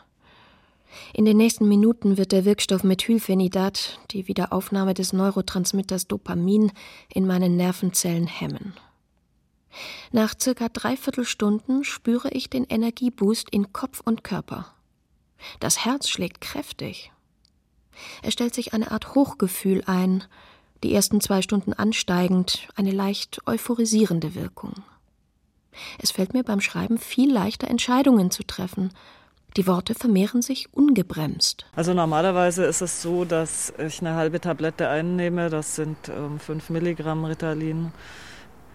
In 1.12 1.26
den 1.26 1.36
nächsten 1.36 1.68
Minuten 1.68 2.16
wird 2.16 2.32
der 2.32 2.46
Wirkstoff 2.46 2.82
Methylphenidat 2.82 4.00
die 4.10 4.26
Wiederaufnahme 4.26 4.94
des 4.94 5.12
Neurotransmitters 5.12 6.06
Dopamin 6.06 6.72
in 7.12 7.26
meinen 7.26 7.58
Nervenzellen 7.58 8.26
hemmen. 8.26 8.72
Nach 10.10 10.32
circa 10.40 10.70
dreiviertel 10.70 11.26
Stunden 11.26 11.84
spüre 11.84 12.30
ich 12.30 12.48
den 12.48 12.64
Energieboost 12.64 13.50
in 13.50 13.74
Kopf 13.74 14.00
und 14.02 14.24
Körper. 14.24 14.72
Das 15.60 15.84
Herz 15.84 16.08
schlägt 16.08 16.40
kräftig. 16.40 17.12
Es 18.22 18.32
stellt 18.32 18.54
sich 18.54 18.72
eine 18.72 18.92
Art 18.92 19.14
Hochgefühl 19.14 19.82
ein, 19.84 20.24
die 20.82 20.94
ersten 20.94 21.20
zwei 21.20 21.42
Stunden 21.42 21.74
ansteigend, 21.74 22.66
eine 22.76 22.92
leicht 22.92 23.46
euphorisierende 23.46 24.34
Wirkung. 24.34 24.72
Es 26.02 26.10
fällt 26.10 26.34
mir 26.34 26.44
beim 26.44 26.60
Schreiben 26.60 26.98
viel 26.98 27.32
leichter, 27.32 27.68
Entscheidungen 27.68 28.30
zu 28.30 28.42
treffen. 28.44 28.92
Die 29.56 29.66
Worte 29.66 29.94
vermehren 29.94 30.42
sich 30.42 30.72
ungebremst. 30.72 31.66
Also 31.74 31.94
normalerweise 31.94 32.64
ist 32.64 32.80
es 32.80 33.02
so, 33.02 33.24
dass 33.24 33.72
ich 33.78 34.00
eine 34.00 34.14
halbe 34.14 34.40
Tablette 34.40 34.88
einnehme, 34.88 35.50
das 35.50 35.74
sind 35.74 35.96
ähm, 36.08 36.38
5 36.38 36.70
Milligramm 36.70 37.24
Ritalin 37.24 37.92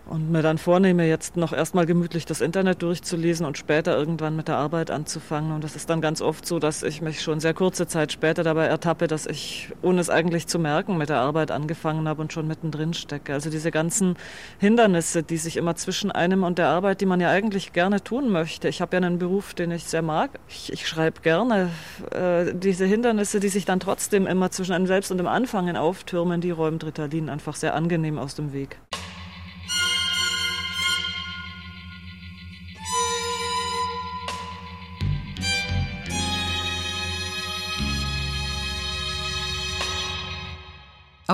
und 0.05 0.31
mir 0.31 0.41
dann 0.41 0.57
vornehme, 0.57 1.07
jetzt 1.07 1.37
noch 1.37 1.53
erstmal 1.53 1.85
gemütlich 1.85 2.25
das 2.25 2.41
Internet 2.41 2.81
durchzulesen 2.81 3.45
und 3.45 3.57
später 3.57 3.97
irgendwann 3.97 4.35
mit 4.35 4.47
der 4.47 4.57
Arbeit 4.57 4.91
anzufangen. 4.91 5.53
Und 5.53 5.63
das 5.63 5.75
ist 5.75 5.89
dann 5.89 6.01
ganz 6.01 6.21
oft 6.21 6.45
so, 6.45 6.59
dass 6.59 6.83
ich 6.83 7.01
mich 7.01 7.21
schon 7.21 7.39
sehr 7.39 7.53
kurze 7.53 7.87
Zeit 7.87 8.11
später 8.11 8.43
dabei 8.43 8.65
ertappe, 8.65 9.07
dass 9.07 9.25
ich, 9.25 9.69
ohne 9.81 10.01
es 10.01 10.09
eigentlich 10.09 10.47
zu 10.47 10.59
merken, 10.59 10.97
mit 10.97 11.09
der 11.09 11.19
Arbeit 11.19 11.51
angefangen 11.51 12.07
habe 12.07 12.21
und 12.21 12.33
schon 12.33 12.47
mittendrin 12.47 12.93
stecke. 12.93 13.33
Also 13.33 13.49
diese 13.49 13.71
ganzen 13.71 14.17
Hindernisse, 14.59 15.23
die 15.23 15.37
sich 15.37 15.55
immer 15.55 15.75
zwischen 15.75 16.11
einem 16.11 16.43
und 16.43 16.57
der 16.57 16.67
Arbeit, 16.67 16.99
die 16.99 17.05
man 17.05 17.21
ja 17.21 17.29
eigentlich 17.29 17.71
gerne 17.71 18.03
tun 18.03 18.29
möchte. 18.29 18.67
Ich 18.67 18.81
habe 18.81 18.97
ja 18.97 19.01
einen 19.01 19.19
Beruf, 19.19 19.53
den 19.53 19.71
ich 19.71 19.85
sehr 19.85 20.01
mag. 20.01 20.31
Ich, 20.49 20.73
ich 20.73 20.87
schreibe 20.87 21.21
gerne. 21.21 21.69
Äh, 22.11 22.53
diese 22.53 22.85
Hindernisse, 22.85 23.39
die 23.39 23.49
sich 23.49 23.63
dann 23.63 23.79
trotzdem 23.79 24.27
immer 24.27 24.51
zwischen 24.51 24.73
einem 24.73 24.87
selbst 24.87 25.11
und 25.11 25.17
dem 25.17 25.27
Anfangen 25.27 25.77
auftürmen, 25.77 26.41
die 26.41 26.51
räumt 26.51 26.83
Ritalin 26.83 27.29
einfach 27.29 27.55
sehr 27.55 27.73
angenehm 27.73 28.19
aus 28.19 28.35
dem 28.35 28.51
Weg. 28.51 28.77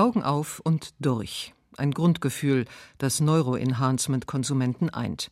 Augen 0.00 0.22
auf 0.22 0.60
und 0.64 0.94
durch. 0.98 1.52
Ein 1.76 1.92
Grundgefühl, 1.92 2.64
das 2.98 3.20
Neuroenhancement-Konsumenten 3.20 4.88
eint. 4.88 5.30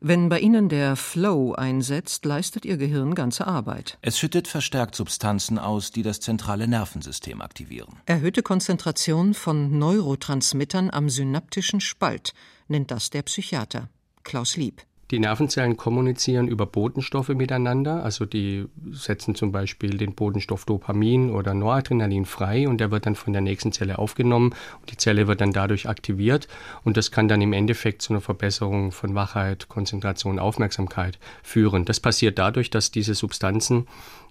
Wenn 0.00 0.28
bei 0.28 0.40
ihnen 0.40 0.68
der 0.68 0.96
Flow 0.96 1.52
einsetzt, 1.52 2.24
leistet 2.24 2.64
ihr 2.64 2.76
Gehirn 2.76 3.14
ganze 3.14 3.46
Arbeit. 3.46 3.98
Es 4.02 4.18
schüttet 4.18 4.48
verstärkt 4.48 4.96
Substanzen 4.96 5.60
aus, 5.60 5.92
die 5.92 6.02
das 6.02 6.18
zentrale 6.18 6.66
Nervensystem 6.66 7.40
aktivieren. 7.40 8.00
Erhöhte 8.06 8.42
Konzentration 8.42 9.34
von 9.34 9.78
Neurotransmittern 9.78 10.90
am 10.90 11.08
synaptischen 11.08 11.80
Spalt 11.80 12.34
nennt 12.66 12.90
das 12.90 13.10
der 13.10 13.22
Psychiater 13.22 13.88
Klaus 14.24 14.56
Lieb. 14.56 14.82
Die 15.12 15.18
Nervenzellen 15.18 15.76
kommunizieren 15.76 16.48
über 16.48 16.64
Botenstoffe 16.64 17.28
miteinander, 17.28 18.02
also 18.02 18.24
die 18.24 18.64
setzen 18.92 19.34
zum 19.34 19.52
Beispiel 19.52 19.98
den 19.98 20.14
Botenstoff 20.14 20.64
Dopamin 20.64 21.32
oder 21.32 21.52
Noradrenalin 21.52 22.24
frei 22.24 22.66
und 22.66 22.78
der 22.78 22.90
wird 22.90 23.04
dann 23.04 23.14
von 23.14 23.34
der 23.34 23.42
nächsten 23.42 23.72
Zelle 23.72 23.98
aufgenommen 23.98 24.54
und 24.80 24.90
die 24.90 24.96
Zelle 24.96 25.26
wird 25.28 25.42
dann 25.42 25.52
dadurch 25.52 25.86
aktiviert 25.86 26.48
und 26.82 26.96
das 26.96 27.10
kann 27.10 27.28
dann 27.28 27.42
im 27.42 27.52
Endeffekt 27.52 28.00
zu 28.00 28.14
einer 28.14 28.22
Verbesserung 28.22 28.90
von 28.90 29.14
Wachheit, 29.14 29.68
Konzentration, 29.68 30.38
Aufmerksamkeit 30.38 31.18
führen. 31.42 31.84
Das 31.84 32.00
passiert 32.00 32.38
dadurch, 32.38 32.70
dass 32.70 32.90
diese 32.90 33.12
Substanzen 33.12 33.86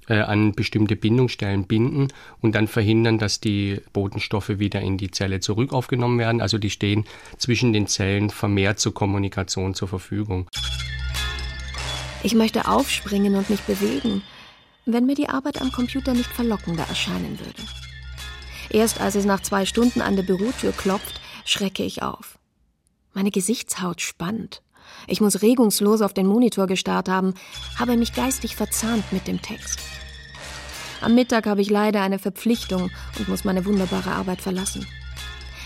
an 0.08 0.54
bestimmte 0.54 0.96
Bindungsstellen 0.96 1.66
binden 1.66 2.08
und 2.42 2.56
dann 2.56 2.68
verhindern, 2.68 3.18
dass 3.18 3.40
die 3.40 3.82
Botenstoffe 3.94 4.60
wieder 4.60 4.82
in 4.82 4.98
die 4.98 5.12
Zelle 5.12 5.40
zurück 5.40 5.74
aufgenommen 5.74 6.20
werden. 6.20 6.42
Also 6.42 6.58
die 6.58 6.70
stehen 6.70 7.06
zwischen 7.38 7.72
den 7.74 7.88
Zellen 7.88 8.30
vermehrt 8.30 8.80
zur 8.80 8.94
Kommunikation 8.94 9.74
zur 9.74 9.88
Verfügung. 9.88 10.48
Ich 12.24 12.36
möchte 12.36 12.68
aufspringen 12.68 13.36
und 13.36 13.50
mich 13.50 13.62
bewegen, 13.62 14.22
wenn 14.86 15.06
mir 15.06 15.16
die 15.16 15.30
Arbeit 15.30 15.62
am 15.62 15.72
Computer 15.72 16.14
nicht 16.14 16.30
verlockender 16.30 16.84
erscheinen 16.88 17.40
würde. 17.40 17.64
Erst 18.70 19.02
als 19.02 19.16
es 19.16 19.26
nach 19.26 19.42
zwei 19.42 19.66
Stunden 19.66 20.02
an 20.02 20.16
der 20.16 20.24
Bürotür 20.24 20.72
klopft, 20.72 21.20
schrecke 21.46 21.84
ich 21.84 22.04
auf. 22.04 22.40
Meine 23.14 23.32
Gesichtshaut 23.32 24.02
spannt. 24.02 24.62
Ich 25.08 25.22
muss 25.22 25.42
regungslos 25.42 26.02
auf 26.02 26.14
den 26.14 26.28
Monitor 26.28 26.68
gestarrt 26.68 27.10
haben, 27.10 27.34
habe 27.80 27.98
mich 27.98 28.14
geistig 28.14 28.56
verzahnt 28.56 29.12
mit 29.12 29.28
dem 29.28 29.42
Text. 29.42 29.80
Am 31.02 31.16
Mittag 31.16 31.48
habe 31.48 31.62
ich 31.62 31.70
leider 31.70 32.02
eine 32.02 32.20
Verpflichtung 32.20 32.92
und 33.18 33.28
muss 33.28 33.44
meine 33.44 33.66
wunderbare 33.66 34.12
Arbeit 34.12 34.42
verlassen. 34.42 34.86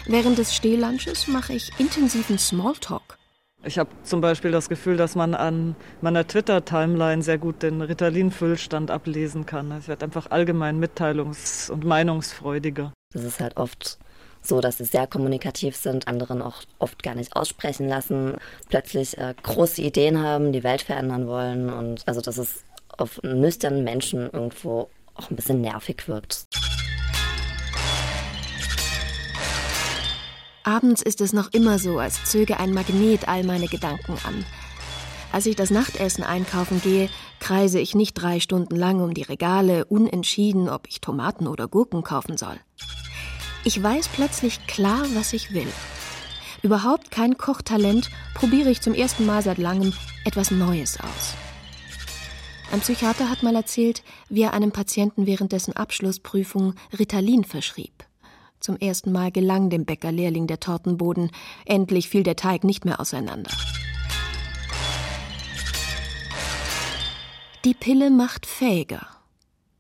Während 0.07 0.37
des 0.37 0.55
Stehlunches 0.55 1.27
mache 1.27 1.53
ich 1.53 1.71
intensiven 1.77 2.37
Smalltalk. 2.37 3.17
Ich 3.63 3.79
habe 3.79 3.89
zum 4.03 4.21
Beispiel 4.21 4.51
das 4.51 4.69
Gefühl, 4.69 4.95
dass 4.95 5.15
man 5.15 5.33
an 5.33 5.75
meiner 5.99 6.27
Twitter-Timeline 6.27 7.23
sehr 7.23 7.39
gut 7.39 7.63
den 7.63 7.81
Ritalin-Füllstand 7.81 8.91
ablesen 8.91 9.47
kann. 9.47 9.75
Ich 9.79 9.87
werde 9.87 10.05
einfach 10.05 10.29
allgemein 10.29 10.79
mitteilungs- 10.81 11.71
und 11.71 11.83
meinungsfreudiger. 11.83 12.93
Das 13.11 13.23
ist 13.23 13.39
halt 13.39 13.57
oft 13.57 13.97
so, 14.47 14.61
dass 14.61 14.77
sie 14.77 14.85
sehr 14.85 15.07
kommunikativ 15.07 15.75
sind, 15.75 16.07
anderen 16.07 16.41
auch 16.41 16.63
oft 16.79 17.03
gar 17.03 17.15
nicht 17.15 17.35
aussprechen 17.35 17.87
lassen, 17.87 18.35
plötzlich 18.69 19.17
äh, 19.17 19.33
große 19.41 19.81
Ideen 19.81 20.21
haben, 20.21 20.51
die 20.51 20.63
Welt 20.63 20.81
verändern 20.81 21.27
wollen 21.27 21.71
und 21.71 22.07
also 22.07 22.21
dass 22.21 22.37
es 22.37 22.63
auf 22.97 23.21
nüchternen 23.23 23.83
Menschen 23.83 24.29
irgendwo 24.31 24.89
auch 25.15 25.29
ein 25.29 25.35
bisschen 25.35 25.61
nervig 25.61 26.07
wirkt. 26.07 26.45
Abends 30.63 31.03
ist 31.03 31.21
es 31.21 31.31
noch 31.31 31.53
immer 31.53 31.77
so, 31.77 31.99
als 31.99 32.23
zöge 32.25 32.59
ein 32.59 32.73
Magnet 32.73 33.27
all 33.27 33.43
meine 33.43 33.67
Gedanken 33.67 34.13
an. 34.23 34.43
Als 35.31 35.45
ich 35.45 35.55
das 35.55 35.69
Nachtessen 35.69 36.23
einkaufen 36.23 36.81
gehe, 36.81 37.09
kreise 37.39 37.79
ich 37.79 37.93
nicht 37.93 38.13
drei 38.13 38.39
Stunden 38.39 38.75
lang 38.75 39.01
um 39.01 39.13
die 39.13 39.21
Regale, 39.21 39.85
unentschieden, 39.85 40.69
ob 40.69 40.87
ich 40.87 41.01
Tomaten 41.01 41.47
oder 41.47 41.67
Gurken 41.67 42.03
kaufen 42.03 42.37
soll. 42.37 42.57
Ich 43.67 43.81
weiß 43.81 44.09
plötzlich 44.09 44.67
klar, 44.67 45.07
was 45.15 45.33
ich 45.33 45.51
will. 45.51 45.67
Überhaupt 46.61 47.09
kein 47.09 47.35
Kochtalent, 47.35 48.11
probiere 48.35 48.69
ich 48.69 48.79
zum 48.79 48.93
ersten 48.93 49.25
Mal 49.25 49.41
seit 49.41 49.57
langem 49.57 49.91
etwas 50.23 50.51
Neues 50.51 50.99
aus. 50.99 51.33
Ein 52.71 52.81
Psychiater 52.81 53.27
hat 53.27 53.41
mal 53.41 53.55
erzählt, 53.55 54.03
wie 54.29 54.43
er 54.43 54.53
einem 54.53 54.71
Patienten 54.71 55.25
während 55.25 55.51
dessen 55.51 55.75
Abschlussprüfung 55.75 56.75
Ritalin 56.97 57.43
verschrieb. 57.43 58.05
Zum 58.59 58.77
ersten 58.77 59.11
Mal 59.11 59.31
gelang 59.31 59.71
dem 59.71 59.85
Bäckerlehrling 59.85 60.45
der 60.45 60.59
Tortenboden. 60.59 61.31
Endlich 61.65 62.07
fiel 62.09 62.21
der 62.21 62.35
Teig 62.35 62.63
nicht 62.63 62.85
mehr 62.85 62.99
auseinander. 62.99 63.51
Die 67.63 67.73
Pille 67.73 68.11
macht 68.11 68.45
fähiger, 68.45 69.07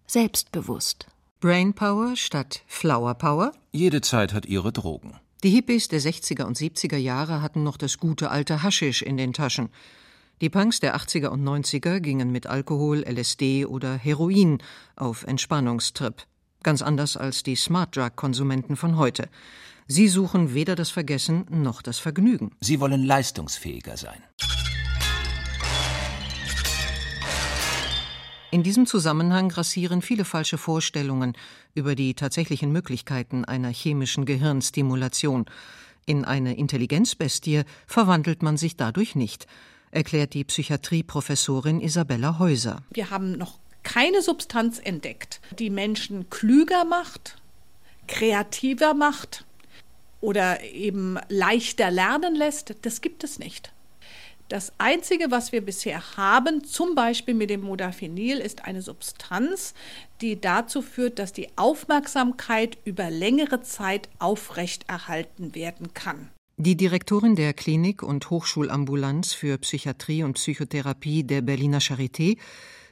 selbstbewusst. 0.07 1.05
Brainpower 1.39 2.15
statt 2.15 2.63
Flower 2.65 3.13
Power? 3.13 3.51
Jede 3.75 3.99
Zeit 3.99 4.31
hat 4.31 4.45
ihre 4.45 4.71
Drogen. 4.71 5.19
Die 5.43 5.49
Hippies 5.49 5.89
der 5.89 5.99
60er 5.99 6.43
und 6.43 6.57
70er 6.57 6.95
Jahre 6.95 7.41
hatten 7.41 7.61
noch 7.61 7.75
das 7.75 7.97
gute 7.97 8.31
alte 8.31 8.63
Haschisch 8.63 9.01
in 9.01 9.17
den 9.17 9.33
Taschen. 9.33 9.67
Die 10.39 10.49
Punks 10.49 10.79
der 10.79 10.95
80er 10.95 11.27
und 11.27 11.43
90er 11.43 11.99
gingen 11.99 12.31
mit 12.31 12.47
Alkohol, 12.47 13.03
LSD 13.05 13.65
oder 13.65 13.97
Heroin 13.97 14.59
auf 14.95 15.25
Entspannungstrip. 15.25 16.23
Ganz 16.63 16.81
anders 16.81 17.17
als 17.17 17.43
die 17.43 17.57
Smart 17.57 17.97
Drug 17.97 18.15
Konsumenten 18.15 18.77
von 18.77 18.95
heute. 18.95 19.27
Sie 19.87 20.07
suchen 20.07 20.53
weder 20.53 20.75
das 20.75 20.89
Vergessen 20.89 21.45
noch 21.49 21.81
das 21.81 21.99
Vergnügen. 21.99 22.55
Sie 22.61 22.79
wollen 22.79 23.03
leistungsfähiger 23.03 23.97
sein. 23.97 24.23
In 28.55 28.63
diesem 28.63 28.85
Zusammenhang 28.85 29.49
grassieren 29.49 30.01
viele 30.01 30.23
falsche 30.23 30.57
Vorstellungen 30.57 31.33
über 31.75 31.93
die 31.93 32.15
tatsächlichen 32.15 32.71
Möglichkeiten 32.71 33.45
einer 33.45 33.69
chemischen 33.69 34.25
Gehirnstimulation. 34.25 35.45
In 36.05 36.25
eine 36.25 36.57
Intelligenzbestie 36.57 37.63
verwandelt 37.85 38.41
man 38.41 38.57
sich 38.57 38.75
dadurch 38.75 39.15
nicht, 39.15 39.45
erklärt 39.91 40.33
die 40.33 40.43
Psychiatrieprofessorin 40.43 41.81
Isabella 41.81 42.39
Häuser. 42.39 42.81
Wir 42.91 43.11
haben 43.11 43.33
noch 43.33 43.59
keine 43.83 44.21
Substanz 44.21 44.79
entdeckt, 44.83 45.41
die 45.59 45.69
Menschen 45.69 46.29
klüger 46.29 46.85
macht, 46.85 47.37
kreativer 48.07 48.93
macht 48.93 49.45
oder 50.21 50.63
eben 50.63 51.19
leichter 51.29 51.91
lernen 51.91 52.35
lässt. 52.35 52.75
Das 52.81 53.01
gibt 53.01 53.23
es 53.23 53.37
nicht. 53.37 53.74
Das 54.47 54.73
Einzige, 54.77 55.31
was 55.31 55.51
wir 55.51 55.61
bisher 55.61 56.17
haben, 56.17 56.63
zum 56.63 56.93
Beispiel 56.93 57.33
mit 57.33 57.49
dem 57.49 57.61
Modafinil, 57.61 58.37
ist 58.37 58.65
eine 58.65 58.83
Substanz, 58.83 59.73
die 60.21 60.39
dazu 60.39 60.83
führt, 60.83 61.17
dass 61.17 61.33
die 61.33 61.49
Aufmerksamkeit 61.55 62.77
über 62.85 63.09
längere 63.09 63.61
Zeit 63.61 64.07
aufrechterhalten 64.19 65.55
werden 65.55 65.95
kann. 65.95 66.29
Die 66.57 66.77
Direktorin 66.77 67.35
der 67.35 67.53
Klinik 67.53 68.03
und 68.03 68.29
Hochschulambulanz 68.29 69.33
für 69.33 69.57
Psychiatrie 69.57 70.23
und 70.23 70.35
Psychotherapie 70.35 71.23
der 71.23 71.41
Berliner 71.41 71.79
Charité 71.79 72.37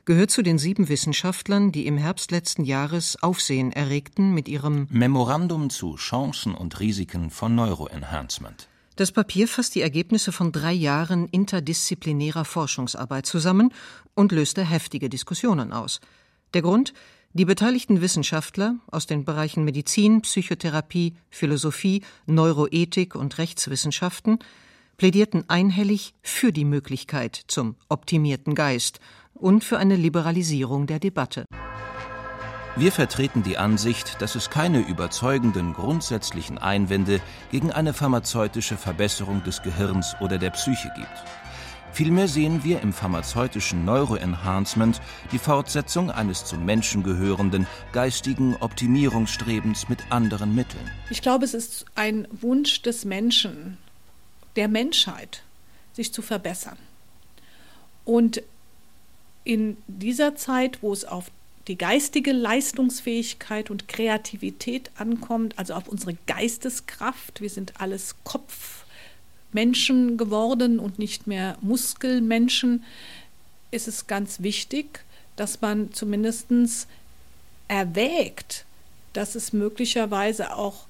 gehört 0.05 0.31
zu 0.31 0.41
den 0.41 0.57
sieben 0.57 0.89
Wissenschaftlern, 0.89 1.71
die 1.71 1.85
im 1.85 1.97
Herbst 1.97 2.31
letzten 2.31 2.65
Jahres 2.65 3.21
Aufsehen 3.21 3.71
erregten 3.71 4.33
mit 4.33 4.49
ihrem 4.49 4.87
Memorandum 4.89 5.69
zu 5.69 5.95
Chancen 5.95 6.55
und 6.55 6.79
Risiken 6.79 7.29
von 7.29 7.55
Neuroenhancement. 7.55 8.67
Das 8.95 9.11
Papier 9.11 9.47
fasst 9.47 9.73
die 9.73 9.81
Ergebnisse 9.81 10.31
von 10.31 10.51
drei 10.51 10.71
Jahren 10.71 11.27
interdisziplinärer 11.27 12.45
Forschungsarbeit 12.45 13.25
zusammen 13.25 13.73
und 14.13 14.31
löste 14.31 14.63
heftige 14.63 15.09
Diskussionen 15.09 15.73
aus. 15.73 15.99
Der 16.53 16.61
Grund? 16.61 16.93
Die 17.35 17.45
beteiligten 17.45 18.01
Wissenschaftler 18.01 18.75
aus 18.91 19.07
den 19.07 19.25
Bereichen 19.25 19.63
Medizin, 19.63 20.21
Psychotherapie, 20.21 21.15
Philosophie, 21.31 22.03
Neuroethik 22.27 23.15
und 23.15 23.39
Rechtswissenschaften 23.39 24.37
plädierten 24.97 25.49
einhellig 25.49 26.13
für 26.21 26.51
die 26.53 26.65
Möglichkeit 26.65 27.41
zum 27.47 27.75
optimierten 27.89 28.53
Geist 28.53 28.99
und 29.33 29.63
für 29.63 29.79
eine 29.79 29.95
Liberalisierung 29.95 30.85
der 30.85 30.99
Debatte. 30.99 31.45
Wir 32.75 32.91
vertreten 32.91 33.43
die 33.43 33.59
Ansicht, 33.59 34.19
dass 34.19 34.33
es 34.33 34.49
keine 34.49 34.79
überzeugenden 34.79 35.73
grundsätzlichen 35.73 36.57
Einwände 36.57 37.21
gegen 37.51 37.71
eine 37.71 37.93
pharmazeutische 37.93 38.77
Verbesserung 38.77 39.43
des 39.43 39.61
Gehirns 39.61 40.15
oder 40.19 40.39
der 40.39 40.49
Psyche 40.49 40.91
gibt. 40.95 41.23
Vielmehr 41.91 42.27
sehen 42.27 42.63
wir 42.63 42.81
im 42.81 42.91
pharmazeutischen 42.91 43.85
Neuroenhancement 43.85 44.99
die 45.31 45.37
Fortsetzung 45.37 46.09
eines 46.09 46.45
zum 46.45 46.65
Menschen 46.65 47.03
gehörenden 47.03 47.67
geistigen 47.91 48.55
Optimierungsstrebens 48.59 49.87
mit 49.87 50.11
anderen 50.11 50.55
Mitteln. 50.55 50.89
Ich 51.11 51.21
glaube, 51.21 51.45
es 51.45 51.53
ist 51.53 51.85
ein 51.93 52.27
Wunsch 52.31 52.81
des 52.81 53.05
Menschen, 53.05 53.77
der 54.55 54.67
Menschheit, 54.67 55.43
sich 55.93 56.11
zu 56.11 56.23
verbessern. 56.23 56.77
Und 58.03 58.41
in 59.43 59.77
dieser 59.85 60.35
Zeit, 60.35 60.81
wo 60.81 60.91
es 60.91 61.05
auf 61.05 61.29
die 61.67 61.77
geistige 61.77 62.33
Leistungsfähigkeit 62.33 63.69
und 63.71 63.87
Kreativität 63.87 64.91
ankommt, 64.97 65.57
also 65.57 65.73
auf 65.73 65.87
unsere 65.87 66.15
Geisteskraft. 66.27 67.39
Wir 67.39 67.49
sind 67.49 67.79
alles 67.79 68.15
Kopfmenschen 68.23 70.17
geworden 70.17 70.79
und 70.79 70.99
nicht 70.99 71.25
mehr 71.25 71.57
Muskelmenschen. 71.61 72.83
Ist 73.71 73.87
es 73.87 74.07
ganz 74.07 74.41
wichtig, 74.41 75.05
dass 75.35 75.61
man 75.61 75.93
zumindest 75.93 76.47
erwägt, 77.69 78.65
dass 79.13 79.35
es 79.35 79.53
möglicherweise 79.53 80.55
auch 80.55 80.85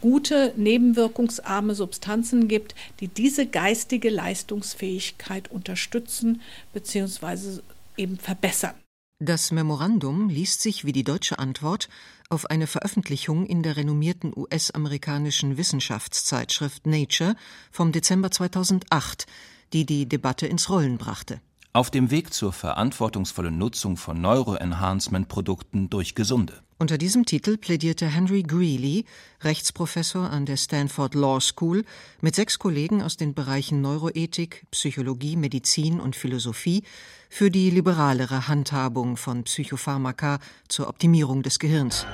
gute, 0.00 0.52
nebenwirkungsarme 0.56 1.74
Substanzen 1.74 2.48
gibt, 2.48 2.74
die 3.00 3.08
diese 3.08 3.46
geistige 3.46 4.10
Leistungsfähigkeit 4.10 5.50
unterstützen 5.50 6.42
bzw. 6.72 7.60
eben 7.96 8.18
verbessern. 8.18 8.74
Das 9.18 9.50
Memorandum 9.50 10.28
liest 10.28 10.60
sich 10.60 10.84
wie 10.84 10.92
die 10.92 11.02
deutsche 11.02 11.38
Antwort 11.38 11.88
auf 12.28 12.50
eine 12.50 12.66
Veröffentlichung 12.66 13.46
in 13.46 13.62
der 13.62 13.78
renommierten 13.78 14.34
US-amerikanischen 14.36 15.56
Wissenschaftszeitschrift 15.56 16.86
Nature 16.86 17.34
vom 17.70 17.92
Dezember 17.92 18.30
2008, 18.30 19.24
die 19.72 19.86
die 19.86 20.06
Debatte 20.06 20.46
ins 20.46 20.68
Rollen 20.68 20.98
brachte. 20.98 21.40
Auf 21.72 21.90
dem 21.90 22.10
Weg 22.10 22.34
zur 22.34 22.52
verantwortungsvollen 22.52 23.56
Nutzung 23.56 23.96
von 23.96 24.20
Neuroenhancement-Produkten 24.20 25.88
durch 25.88 26.14
Gesunde. 26.14 26.62
Unter 26.78 26.98
diesem 26.98 27.24
Titel 27.24 27.56
plädierte 27.56 28.06
Henry 28.06 28.42
Greeley, 28.42 29.06
Rechtsprofessor 29.40 30.28
an 30.28 30.44
der 30.44 30.58
Stanford 30.58 31.14
Law 31.14 31.40
School, 31.40 31.86
mit 32.20 32.34
sechs 32.34 32.58
Kollegen 32.58 33.00
aus 33.02 33.16
den 33.16 33.32
Bereichen 33.32 33.80
Neuroethik, 33.80 34.66
Psychologie, 34.72 35.36
Medizin 35.36 36.00
und 36.00 36.16
Philosophie 36.16 36.82
für 37.30 37.50
die 37.50 37.70
liberalere 37.70 38.46
Handhabung 38.48 39.16
von 39.16 39.44
Psychopharmaka 39.44 40.38
zur 40.68 40.88
Optimierung 40.88 41.42
des 41.42 41.58
Gehirns. 41.58 42.04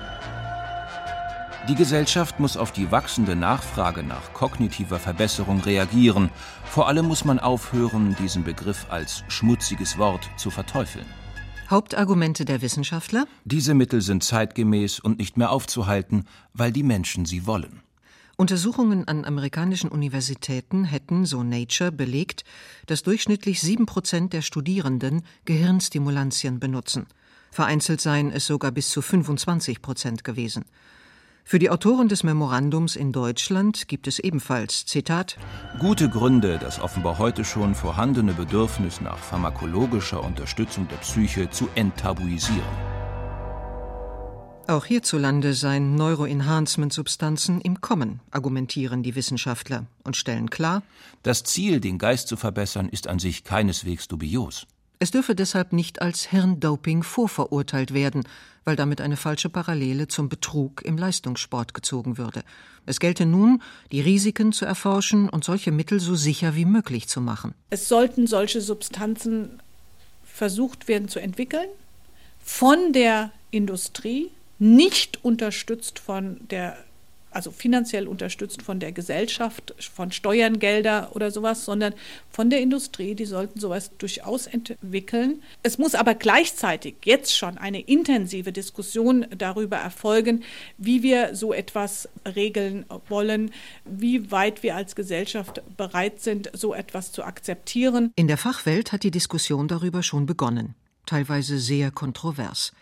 Die 1.69 1.75
Gesellschaft 1.75 2.39
muss 2.39 2.57
auf 2.57 2.71
die 2.71 2.93
wachsende 2.93 3.35
Nachfrage 3.35 4.05
nach 4.05 4.33
kognitiver 4.33 5.01
Verbesserung 5.01 5.61
reagieren. 5.61 6.31
Vor 6.65 6.87
allem 6.87 7.07
muss 7.07 7.25
man 7.25 7.41
aufhören, 7.41 8.15
diesen 8.21 8.45
Begriff 8.45 8.87
als 8.91 9.25
schmutziges 9.27 9.99
Wort 9.99 10.31
zu 10.37 10.51
verteufeln. 10.51 11.07
Hauptargumente 11.73 12.45
der 12.45 12.61
Wissenschaftler? 12.61 13.27
Diese 13.47 13.73
Mittel 13.73 14.03
sind 14.03 14.23
zeitgemäß 14.23 15.01
und 15.01 15.19
nicht 15.19 15.39
mehr 15.39 15.51
aufzuhalten, 15.51 16.27
weil 16.53 16.71
die 16.71 16.83
Menschen 16.83 17.25
sie 17.25 17.47
wollen. 17.47 17.81
Untersuchungen 18.37 19.09
an 19.09 19.25
amerikanischen 19.25 19.89
Universitäten 19.89 20.85
hätten, 20.85 21.25
so 21.25 21.43
Nature, 21.43 21.91
belegt, 21.91 22.45
dass 22.85 23.03
durchschnittlich 23.03 23.63
sieben 23.63 23.87
Prozent 23.87 24.35
der 24.35 24.43
Studierenden 24.43 25.23
Gehirnstimulantien 25.47 26.61
benutzen. 26.61 27.07
Vereinzelt 27.51 28.03
seien 28.03 28.31
es 28.31 28.47
sogar 28.47 28.71
bis 28.71 28.91
zu 28.91 29.01
25 29.01 29.81
Prozent 29.81 30.25
gewesen. 30.25 30.67
Für 31.45 31.59
die 31.59 31.71
Autoren 31.71 32.09
des 32.09 32.23
Memorandums 32.23 32.97
in 32.97 33.13
Deutschland 33.13 33.89
gibt 33.89 34.07
es 34.07 34.19
ebenfalls, 34.19 34.87
Zitat, 34.87 35.37
gute 35.79 36.09
Gründe, 36.09 36.59
das 36.59 36.81
offenbar 36.81 37.19
heute 37.19 37.45
schon 37.45 37.75
vorhandene 37.75 38.33
Bedürfnis 38.33 39.01
nach 39.01 39.19
pharmakologischer 39.19 40.23
Unterstützung 40.23 40.89
der 40.89 40.97
Psyche 40.97 41.51
zu 41.51 41.69
enttabuisieren. 41.75 42.63
Auch 44.69 44.87
hierzulande 44.87 45.55
seien 45.55 45.97
Neuroenhancement-Substanzen 45.97 47.61
im 47.61 47.81
Kommen, 47.81 48.21
argumentieren 48.31 49.03
die 49.03 49.17
Wissenschaftler 49.17 49.87
und 50.05 50.17
stellen 50.17 50.49
klar, 50.49 50.83
das 51.25 51.43
Ziel, 51.43 51.81
den 51.81 51.99
Geist 51.99 52.29
zu 52.29 52.37
verbessern, 52.37 52.89
ist 52.89 53.09
an 53.09 53.19
sich 53.19 53.43
keineswegs 53.43 54.07
dubios. 54.07 54.67
Es 55.03 55.11
dürfe 55.11 55.35
deshalb 55.35 55.73
nicht 55.73 56.01
als 56.01 56.27
Hirndoping 56.27 57.03
vorverurteilt 57.03 57.93
werden, 57.93 58.23
weil 58.65 58.77
damit 58.77 59.01
eine 59.01 59.17
falsche 59.17 59.49
Parallele 59.49 60.07
zum 60.07 60.29
Betrug 60.29 60.81
im 60.85 60.97
Leistungssport 60.97 61.75
gezogen 61.75 62.19
würde. 62.19 62.45
Es 62.87 63.01
gelte 63.01 63.27
nun, 63.27 63.61
die 63.91 64.01
Risiken 64.01 64.53
zu 64.53 64.65
erforschen 64.65 65.29
und 65.29 65.43
solche 65.43 65.73
Mittel 65.73 65.99
so 65.99 66.15
sicher 66.15 66.55
wie 66.55 66.67
möglich 66.67 67.09
zu 67.09 67.21
machen. 67.21 67.53
Es 67.71 67.89
sollten 67.89 68.29
solche 68.29 68.61
Substanzen 68.61 69.61
versucht 70.23 70.87
werden 70.87 71.09
zu 71.09 71.19
entwickeln, 71.19 71.67
von 72.45 72.93
der 72.93 73.33
Industrie, 73.51 74.31
nicht 74.61 75.25
unterstützt 75.25 75.99
von 75.99 76.37
der 76.49 76.77
also 77.33 77.51
finanziell 77.51 78.07
unterstützt 78.07 78.63
von 78.63 78.81
der 78.81 78.93
Gesellschaft, 78.93 79.75
von 79.93 80.13
Steuerngelder 80.13 81.11
oder 81.15 81.31
sowas, 81.31 81.65
sondern 81.65 81.95
von 82.31 82.51
der 82.51 82.61
Industrie. 82.61 83.15
Die 83.15 83.25
sollten 83.25 83.59
sowas 83.61 83.91
durchaus 83.99 84.47
entwickeln. 84.47 85.43
Es 85.63 85.79
muss 85.79 85.95
aber 85.95 86.15
gleichzeitig 86.15 86.97
jetzt 87.05 87.37
schon 87.37 87.59
eine 87.59 87.81
intensive 87.81 88.53
Diskussion 88.53 89.27
darüber 89.37 89.77
erfolgen, 89.77 90.43
wie 90.79 91.03
wir 91.03 91.35
so 91.35 91.53
etwas 91.53 92.09
regeln 92.37 92.85
wollen, 93.09 93.51
wie 93.85 94.31
weit 94.31 94.63
wir 94.63 94.77
als 94.77 94.95
Gesellschaft 94.95 95.63
bereit 95.77 96.21
sind, 96.21 96.51
so 96.53 96.75
etwas 96.75 97.13
zu 97.13 97.25
akzeptieren. 97.25 98.13
In 98.17 98.29
der 98.29 98.39
Fachwelt 98.39 98.93
hat 98.93 99.03
die 99.03 99.11
Diskussion 99.11 99.69
darüber 99.69 100.03
schon 100.03 100.27
begonnen, 100.27 100.75
teilweise 101.07 101.59
sehr 101.59 101.91
kontrovers. 101.91 102.73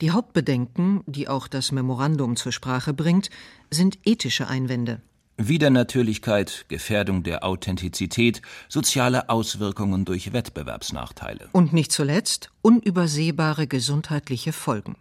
Die 0.00 0.10
Hauptbedenken, 0.10 1.02
die 1.06 1.28
auch 1.28 1.48
das 1.48 1.72
Memorandum 1.72 2.36
zur 2.36 2.52
Sprache 2.52 2.94
bringt, 2.94 3.30
sind 3.70 3.98
ethische 4.04 4.48
Einwände. 4.48 5.00
Widernatürlichkeit, 5.36 6.66
Gefährdung 6.68 7.22
der 7.22 7.44
Authentizität, 7.44 8.42
soziale 8.68 9.28
Auswirkungen 9.28 10.04
durch 10.04 10.32
Wettbewerbsnachteile. 10.32 11.48
Und 11.52 11.72
nicht 11.72 11.90
zuletzt 11.90 12.50
unübersehbare 12.62 13.66
gesundheitliche 13.66 14.52
Folgen. 14.52 14.96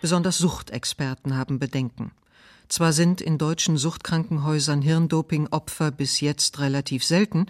Besonders 0.00 0.36
Suchtexperten 0.36 1.36
haben 1.36 1.58
Bedenken. 1.58 2.12
Zwar 2.68 2.92
sind 2.92 3.20
in 3.20 3.38
deutschen 3.38 3.76
Suchtkrankenhäusern 3.76 4.82
Hirndoping-Opfer 4.82 5.90
bis 5.90 6.20
jetzt 6.20 6.58
relativ 6.58 7.04
selten, 7.04 7.46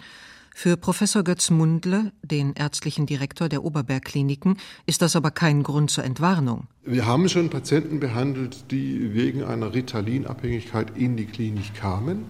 für 0.57 0.77
Professor 0.77 1.21
Götz 1.21 1.49
Mundle, 1.49 2.13
den 2.23 2.53
ärztlichen 2.53 3.05
Direktor 3.05 3.49
der 3.49 3.65
Oberbergkliniken, 3.65 4.57
ist 4.85 5.01
das 5.01 5.17
aber 5.17 5.29
kein 5.29 5.63
Grund 5.63 5.91
zur 5.91 6.05
Entwarnung. 6.05 6.67
Wir 6.85 7.05
haben 7.05 7.27
schon 7.27 7.49
Patienten 7.49 7.99
behandelt, 7.99 8.71
die 8.71 9.13
wegen 9.13 9.43
einer 9.43 9.73
Ritalin-Abhängigkeit 9.73 10.95
in 10.95 11.17
die 11.17 11.25
Klinik 11.25 11.75
kamen 11.75 12.23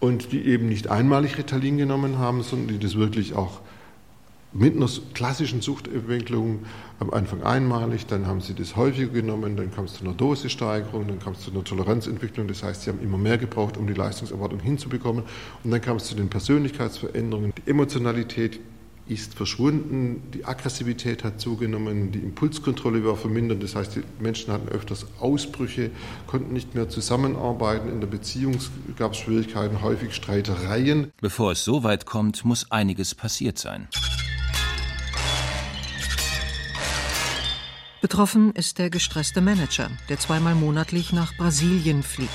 und 0.00 0.32
die 0.32 0.46
eben 0.46 0.68
nicht 0.68 0.90
einmalig 0.90 1.38
Ritalin 1.38 1.78
genommen 1.78 2.18
haben, 2.18 2.42
sondern 2.42 2.76
die 2.76 2.84
das 2.84 2.96
wirklich 2.96 3.34
auch 3.34 3.60
mit 4.52 4.76
einer 4.76 4.88
klassischen 5.14 5.60
Suchtentwicklung 5.60 6.60
am 6.98 7.10
Anfang 7.10 7.42
einmalig, 7.42 8.06
dann 8.06 8.26
haben 8.26 8.40
sie 8.40 8.54
das 8.54 8.76
häufiger 8.76 9.12
genommen, 9.12 9.56
dann 9.56 9.72
kam 9.72 9.84
es 9.84 9.94
zu 9.94 10.04
einer 10.04 10.14
Dosissteigerung, 10.14 11.06
dann 11.06 11.18
kam 11.18 11.34
es 11.34 11.40
zu 11.40 11.50
einer 11.50 11.64
Toleranzentwicklung, 11.64 12.48
das 12.48 12.62
heißt, 12.62 12.82
sie 12.82 12.90
haben 12.90 13.00
immer 13.00 13.18
mehr 13.18 13.38
gebraucht, 13.38 13.76
um 13.76 13.86
die 13.86 13.94
Leistungserwartung 13.94 14.60
hinzubekommen 14.60 15.24
und 15.62 15.70
dann 15.70 15.80
kam 15.80 15.96
es 15.96 16.04
zu 16.04 16.14
den 16.14 16.28
Persönlichkeitsveränderungen. 16.28 17.52
Die 17.56 17.70
Emotionalität 17.70 18.60
ist 19.06 19.34
verschwunden, 19.34 20.22
die 20.32 20.44
Aggressivität 20.44 21.24
hat 21.24 21.40
zugenommen, 21.40 22.12
die 22.12 22.20
Impulskontrolle 22.20 23.04
war 23.04 23.16
vermindert, 23.16 23.62
das 23.62 23.74
heißt, 23.74 23.96
die 23.96 24.02
Menschen 24.20 24.52
hatten 24.52 24.68
öfters 24.68 25.06
Ausbrüche, 25.18 25.90
konnten 26.26 26.52
nicht 26.52 26.74
mehr 26.74 26.88
zusammenarbeiten, 26.88 27.88
in 27.88 28.00
der 28.00 28.06
Beziehung 28.06 28.56
gab 28.96 29.12
es 29.12 29.18
Schwierigkeiten, 29.18 29.82
häufig 29.82 30.14
Streitereien. 30.14 31.10
Bevor 31.20 31.52
es 31.52 31.64
so 31.64 31.82
weit 31.82 32.06
kommt, 32.06 32.44
muss 32.44 32.70
einiges 32.70 33.14
passiert 33.14 33.58
sein. 33.58 33.88
Betroffen 38.00 38.52
ist 38.52 38.78
der 38.78 38.88
gestresste 38.88 39.42
Manager, 39.42 39.90
der 40.08 40.18
zweimal 40.18 40.54
monatlich 40.54 41.12
nach 41.12 41.36
Brasilien 41.36 42.02
fliegt. 42.02 42.30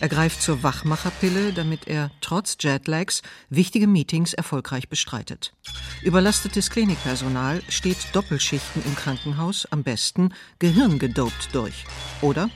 Er 0.00 0.08
greift 0.08 0.42
zur 0.42 0.62
Wachmacherpille, 0.62 1.54
damit 1.54 1.88
er 1.88 2.10
trotz 2.20 2.58
Jetlags 2.60 3.22
wichtige 3.48 3.86
Meetings 3.86 4.34
erfolgreich 4.34 4.90
bestreitet. 4.90 5.54
Überlastetes 6.02 6.68
Klinikpersonal 6.68 7.62
steht 7.70 7.96
Doppelschichten 8.12 8.84
im 8.84 8.94
Krankenhaus 8.94 9.66
am 9.70 9.82
besten 9.82 10.34
gehirngedopt 10.58 11.54
durch. 11.54 11.86
Oder 12.20 12.50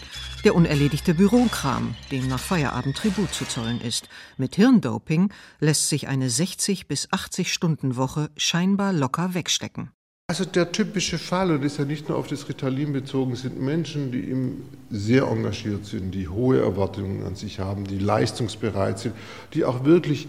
der 0.44 0.54
unerledigte 0.54 1.14
Bürokram, 1.14 1.94
dem 2.10 2.28
nach 2.28 2.38
Feierabend 2.38 2.98
Tribut 2.98 3.32
zu 3.32 3.46
zollen 3.46 3.80
ist. 3.80 4.08
Mit 4.36 4.56
Hirndoping 4.56 5.32
lässt 5.58 5.88
sich 5.88 6.06
eine 6.06 6.28
60 6.28 6.86
bis 6.86 7.10
80 7.10 7.50
Stunden 7.50 7.96
Woche 7.96 8.30
scheinbar 8.36 8.92
locker 8.92 9.34
wegstecken. 9.34 9.90
Also 10.32 10.46
der 10.46 10.72
typische 10.72 11.18
Fall, 11.18 11.50
und 11.50 11.62
ist 11.62 11.76
ja 11.76 11.84
nicht 11.84 12.08
nur 12.08 12.16
auf 12.16 12.26
das 12.26 12.48
Ritalin 12.48 12.94
bezogen, 12.94 13.36
sind 13.36 13.60
Menschen, 13.60 14.12
die 14.12 14.30
eben 14.30 14.64
sehr 14.88 15.24
engagiert 15.24 15.84
sind, 15.84 16.12
die 16.12 16.26
hohe 16.26 16.58
Erwartungen 16.58 17.22
an 17.26 17.34
sich 17.34 17.60
haben, 17.60 17.84
die 17.84 17.98
leistungsbereit 17.98 18.98
sind, 18.98 19.14
die 19.52 19.66
auch 19.66 19.84
wirklich 19.84 20.28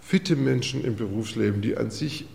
fitte 0.00 0.34
Menschen 0.34 0.82
im 0.82 0.96
Berufsleben, 0.96 1.62
die 1.62 1.76
an 1.76 1.92
sich 1.92 2.26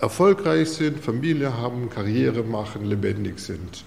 erfolgreich 0.00 0.68
sind, 0.68 0.98
Familie 0.98 1.56
haben, 1.56 1.90
Karriere 1.90 2.42
machen, 2.42 2.84
lebendig 2.84 3.38
sind. 3.38 3.84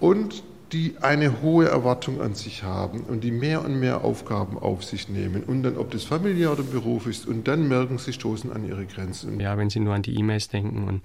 Und 0.00 0.42
die 0.72 0.94
eine 1.00 1.42
hohe 1.42 1.68
Erwartung 1.68 2.20
an 2.20 2.34
sich 2.34 2.62
haben 2.62 3.00
und 3.00 3.24
die 3.24 3.30
mehr 3.30 3.64
und 3.64 3.78
mehr 3.78 4.04
Aufgaben 4.04 4.58
auf 4.58 4.84
sich 4.84 5.08
nehmen 5.08 5.42
und 5.42 5.62
dann, 5.62 5.76
ob 5.76 5.90
das 5.90 6.04
familiär 6.04 6.52
oder 6.52 6.62
Beruf 6.62 7.06
ist, 7.06 7.26
und 7.26 7.48
dann 7.48 7.68
merken 7.68 7.98
sie, 7.98 8.12
stoßen 8.12 8.52
an 8.52 8.66
ihre 8.66 8.86
Grenzen. 8.86 9.40
Ja, 9.40 9.56
wenn 9.58 9.70
sie 9.70 9.80
nur 9.80 9.94
an 9.94 10.02
die 10.02 10.14
E-Mails 10.14 10.48
denken 10.48 10.88
und 10.88 11.02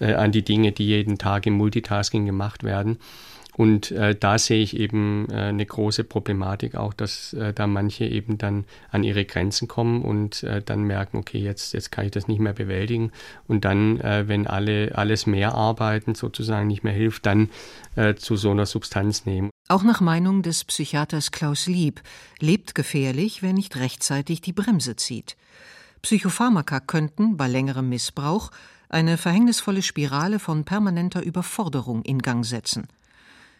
äh, 0.00 0.14
an 0.14 0.32
die 0.32 0.44
Dinge, 0.44 0.72
die 0.72 0.86
jeden 0.86 1.18
Tag 1.18 1.46
im 1.46 1.54
Multitasking 1.54 2.26
gemacht 2.26 2.64
werden. 2.64 2.98
Und 3.58 3.90
äh, 3.90 4.14
da 4.14 4.38
sehe 4.38 4.62
ich 4.62 4.76
eben 4.76 5.26
äh, 5.30 5.34
eine 5.34 5.66
große 5.66 6.04
Problematik 6.04 6.76
auch, 6.76 6.94
dass 6.94 7.32
äh, 7.32 7.52
da 7.52 7.66
manche 7.66 8.04
eben 8.04 8.38
dann 8.38 8.66
an 8.92 9.02
ihre 9.02 9.24
Grenzen 9.24 9.66
kommen 9.66 10.02
und 10.02 10.44
äh, 10.44 10.62
dann 10.62 10.84
merken, 10.84 11.16
okay, 11.16 11.40
jetzt, 11.40 11.74
jetzt 11.74 11.90
kann 11.90 12.04
ich 12.04 12.12
das 12.12 12.28
nicht 12.28 12.38
mehr 12.38 12.52
bewältigen. 12.52 13.10
Und 13.48 13.64
dann, 13.64 13.98
äh, 13.98 14.28
wenn 14.28 14.46
alle 14.46 14.92
alles 14.94 15.26
mehr 15.26 15.56
arbeiten, 15.56 16.14
sozusagen 16.14 16.68
nicht 16.68 16.84
mehr 16.84 16.92
hilft, 16.92 17.26
dann 17.26 17.50
äh, 17.96 18.14
zu 18.14 18.36
so 18.36 18.52
einer 18.52 18.64
Substanz 18.64 19.26
nehmen. 19.26 19.50
Auch 19.66 19.82
nach 19.82 20.00
Meinung 20.00 20.42
des 20.42 20.62
Psychiaters 20.62 21.32
Klaus 21.32 21.66
Lieb 21.66 22.00
lebt 22.38 22.76
gefährlich, 22.76 23.42
wer 23.42 23.54
nicht 23.54 23.76
rechtzeitig 23.76 24.40
die 24.40 24.52
Bremse 24.52 24.94
zieht. 24.94 25.36
Psychopharmaka 26.02 26.78
könnten 26.78 27.36
bei 27.36 27.48
längerem 27.48 27.88
Missbrauch 27.88 28.52
eine 28.88 29.16
verhängnisvolle 29.16 29.82
Spirale 29.82 30.38
von 30.38 30.64
permanenter 30.64 31.24
Überforderung 31.24 32.02
in 32.02 32.20
Gang 32.20 32.46
setzen. 32.46 32.86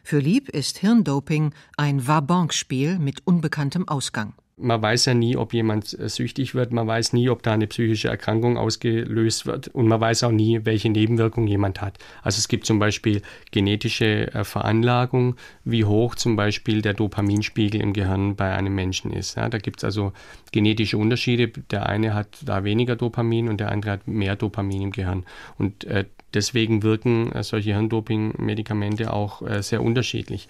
Für 0.08 0.20
Lieb 0.20 0.48
ist 0.48 0.78
Hirndoping 0.78 1.52
ein 1.76 2.08
Wabank-Spiel 2.08 2.98
mit 2.98 3.26
unbekanntem 3.26 3.86
Ausgang. 3.88 4.32
Man 4.56 4.80
weiß 4.80 5.04
ja 5.04 5.12
nie, 5.12 5.36
ob 5.36 5.52
jemand 5.52 5.92
äh, 5.98 6.08
süchtig 6.08 6.54
wird, 6.54 6.72
man 6.72 6.86
weiß 6.86 7.12
nie, 7.12 7.28
ob 7.28 7.42
da 7.42 7.52
eine 7.52 7.66
psychische 7.66 8.08
Erkrankung 8.08 8.56
ausgelöst 8.56 9.44
wird 9.44 9.68
und 9.68 9.86
man 9.86 10.00
weiß 10.00 10.22
auch 10.22 10.30
nie, 10.30 10.64
welche 10.64 10.88
Nebenwirkungen 10.88 11.46
jemand 11.46 11.82
hat. 11.82 11.98
Also 12.22 12.38
es 12.38 12.48
gibt 12.48 12.64
zum 12.64 12.78
Beispiel 12.78 13.20
genetische 13.50 14.32
äh, 14.32 14.44
Veranlagung, 14.44 15.36
wie 15.64 15.84
hoch 15.84 16.14
zum 16.14 16.36
Beispiel 16.36 16.80
der 16.80 16.94
Dopaminspiegel 16.94 17.78
im 17.78 17.92
Gehirn 17.92 18.34
bei 18.34 18.54
einem 18.54 18.74
Menschen 18.74 19.12
ist. 19.12 19.36
Ja, 19.36 19.50
da 19.50 19.58
gibt 19.58 19.80
es 19.80 19.84
also 19.84 20.14
genetische 20.52 20.96
Unterschiede. 20.96 21.48
Der 21.48 21.86
eine 21.86 22.14
hat 22.14 22.28
da 22.46 22.64
weniger 22.64 22.96
Dopamin 22.96 23.50
und 23.50 23.60
der 23.60 23.70
andere 23.70 23.90
hat 23.90 24.08
mehr 24.08 24.36
Dopamin 24.36 24.80
im 24.80 24.90
Gehirn. 24.90 25.26
Und 25.58 25.84
äh, 25.84 26.06
deswegen 26.34 26.82
wirken 26.82 27.32
äh, 27.32 27.42
solche 27.42 27.72
Hirndoping-Medikamente 27.74 29.12
auch 29.12 29.42
äh, 29.42 29.62
sehr 29.62 29.82
unterschiedlich. 29.82 30.48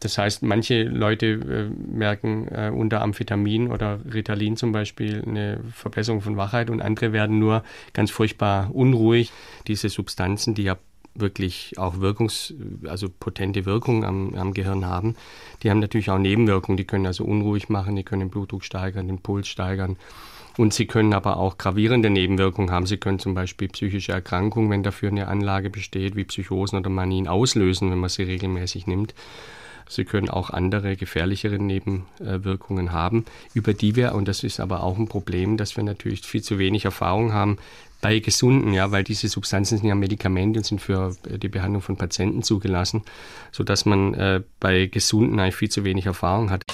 Das 0.00 0.18
heißt, 0.18 0.42
manche 0.42 0.82
Leute 0.82 1.26
äh, 1.26 1.90
merken 1.90 2.48
unter 2.74 3.00
Amphetamin 3.00 3.70
oder 3.70 4.00
Ritalin 4.12 4.56
zum 4.56 4.72
Beispiel 4.72 5.22
eine 5.26 5.60
Verbesserung 5.72 6.20
von 6.20 6.36
Wachheit 6.36 6.68
und 6.68 6.82
andere 6.82 7.12
werden 7.12 7.38
nur 7.38 7.62
ganz 7.92 8.10
furchtbar 8.10 8.74
unruhig. 8.74 9.32
Diese 9.66 9.88
Substanzen, 9.88 10.54
die 10.54 10.64
ja 10.64 10.76
wirklich 11.14 11.74
auch 11.78 11.94
wirkungs-, 12.00 12.54
also 12.88 13.08
potente 13.08 13.64
Wirkungen 13.64 14.04
am, 14.04 14.34
am, 14.34 14.52
Gehirn 14.52 14.84
haben, 14.84 15.14
die 15.62 15.70
haben 15.70 15.78
natürlich 15.78 16.10
auch 16.10 16.18
Nebenwirkungen. 16.18 16.76
Die 16.76 16.84
können 16.84 17.06
also 17.06 17.24
unruhig 17.24 17.68
machen, 17.68 17.96
die 17.96 18.02
können 18.02 18.20
den 18.20 18.30
Blutdruck 18.30 18.64
steigern, 18.64 19.06
den 19.06 19.20
Puls 19.20 19.48
steigern. 19.48 19.96
Und 20.56 20.72
sie 20.72 20.86
können 20.86 21.12
aber 21.14 21.36
auch 21.36 21.58
gravierende 21.58 22.10
Nebenwirkungen 22.10 22.70
haben. 22.70 22.86
Sie 22.86 22.96
können 22.96 23.18
zum 23.18 23.34
Beispiel 23.34 23.68
psychische 23.68 24.12
Erkrankungen, 24.12 24.70
wenn 24.70 24.82
dafür 24.82 25.08
eine 25.08 25.28
Anlage 25.28 25.68
besteht, 25.68 26.14
wie 26.14 26.24
Psychosen 26.24 26.78
oder 26.78 26.90
Manien 26.90 27.26
auslösen, 27.26 27.90
wenn 27.90 27.98
man 27.98 28.10
sie 28.10 28.22
regelmäßig 28.22 28.86
nimmt. 28.86 29.14
Sie 29.88 30.04
können 30.04 30.30
auch 30.30 30.50
andere 30.50 30.96
gefährlichere 30.96 31.58
Nebenwirkungen 31.58 32.92
haben, 32.92 33.26
über 33.52 33.74
die 33.74 33.96
wir, 33.96 34.14
und 34.14 34.28
das 34.28 34.42
ist 34.42 34.60
aber 34.60 34.82
auch 34.82 34.96
ein 34.96 35.08
Problem, 35.08 35.56
dass 35.56 35.76
wir 35.76 35.84
natürlich 35.84 36.22
viel 36.22 36.42
zu 36.42 36.58
wenig 36.58 36.86
Erfahrung 36.86 37.32
haben 37.32 37.58
bei 38.00 38.18
Gesunden, 38.18 38.72
ja, 38.72 38.90
weil 38.90 39.04
diese 39.04 39.28
Substanzen 39.28 39.78
sind 39.78 39.88
ja 39.88 39.94
Medikamente 39.94 40.60
und 40.60 40.64
sind 40.64 40.80
für 40.80 41.16
die 41.24 41.48
Behandlung 41.48 41.82
von 41.82 41.96
Patienten 41.96 42.42
zugelassen, 42.42 43.02
sodass 43.50 43.86
man 43.86 44.14
äh, 44.14 44.42
bei 44.60 44.86
Gesunden 44.86 45.38
eigentlich 45.38 45.56
viel 45.56 45.70
zu 45.70 45.84
wenig 45.84 46.06
Erfahrung 46.06 46.50
hat. 46.50 46.64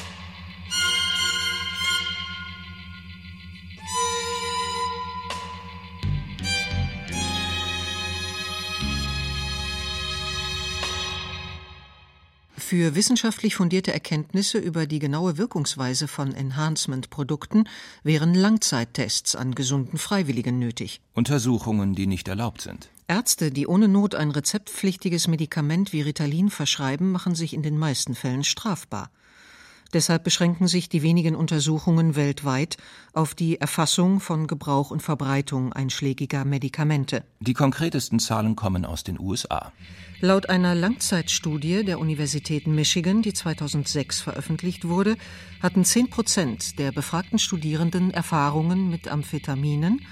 Für 12.70 12.94
wissenschaftlich 12.94 13.56
fundierte 13.56 13.92
Erkenntnisse 13.92 14.56
über 14.58 14.86
die 14.86 15.00
genaue 15.00 15.38
Wirkungsweise 15.38 16.06
von 16.06 16.32
Enhancement-Produkten 16.32 17.64
wären 18.04 18.32
Langzeittests 18.32 19.34
an 19.34 19.56
gesunden 19.56 19.98
Freiwilligen 19.98 20.60
nötig. 20.60 21.00
Untersuchungen, 21.12 21.96
die 21.96 22.06
nicht 22.06 22.28
erlaubt 22.28 22.60
sind. 22.60 22.88
Ärzte, 23.08 23.50
die 23.50 23.66
ohne 23.66 23.88
Not 23.88 24.14
ein 24.14 24.30
rezeptpflichtiges 24.30 25.26
Medikament 25.26 25.92
wie 25.92 26.02
Ritalin 26.02 26.48
verschreiben, 26.48 27.10
machen 27.10 27.34
sich 27.34 27.54
in 27.54 27.64
den 27.64 27.76
meisten 27.76 28.14
Fällen 28.14 28.44
strafbar. 28.44 29.10
Deshalb 29.92 30.22
beschränken 30.22 30.68
sich 30.68 30.88
die 30.88 31.02
wenigen 31.02 31.34
Untersuchungen 31.34 32.14
weltweit 32.14 32.76
auf 33.12 33.34
die 33.34 33.60
Erfassung 33.60 34.20
von 34.20 34.46
Gebrauch 34.46 34.90
und 34.92 35.02
Verbreitung 35.02 35.72
einschlägiger 35.72 36.44
Medikamente. 36.44 37.24
Die 37.40 37.54
konkretesten 37.54 38.20
Zahlen 38.20 38.54
kommen 38.54 38.84
aus 38.84 39.02
den 39.02 39.18
USA. 39.18 39.72
Laut 40.20 40.48
einer 40.48 40.74
Langzeitstudie 40.74 41.84
der 41.84 41.98
Universität 41.98 42.66
Michigan, 42.66 43.22
die 43.22 43.32
2006 43.32 44.20
veröffentlicht 44.20 44.86
wurde, 44.86 45.16
hatten 45.60 45.84
10 45.84 46.10
Prozent 46.10 46.78
der 46.78 46.92
befragten 46.92 47.38
Studierenden 47.38 48.12
Erfahrungen 48.12 48.90
mit 48.90 49.08
Amphetaminen, 49.08 50.02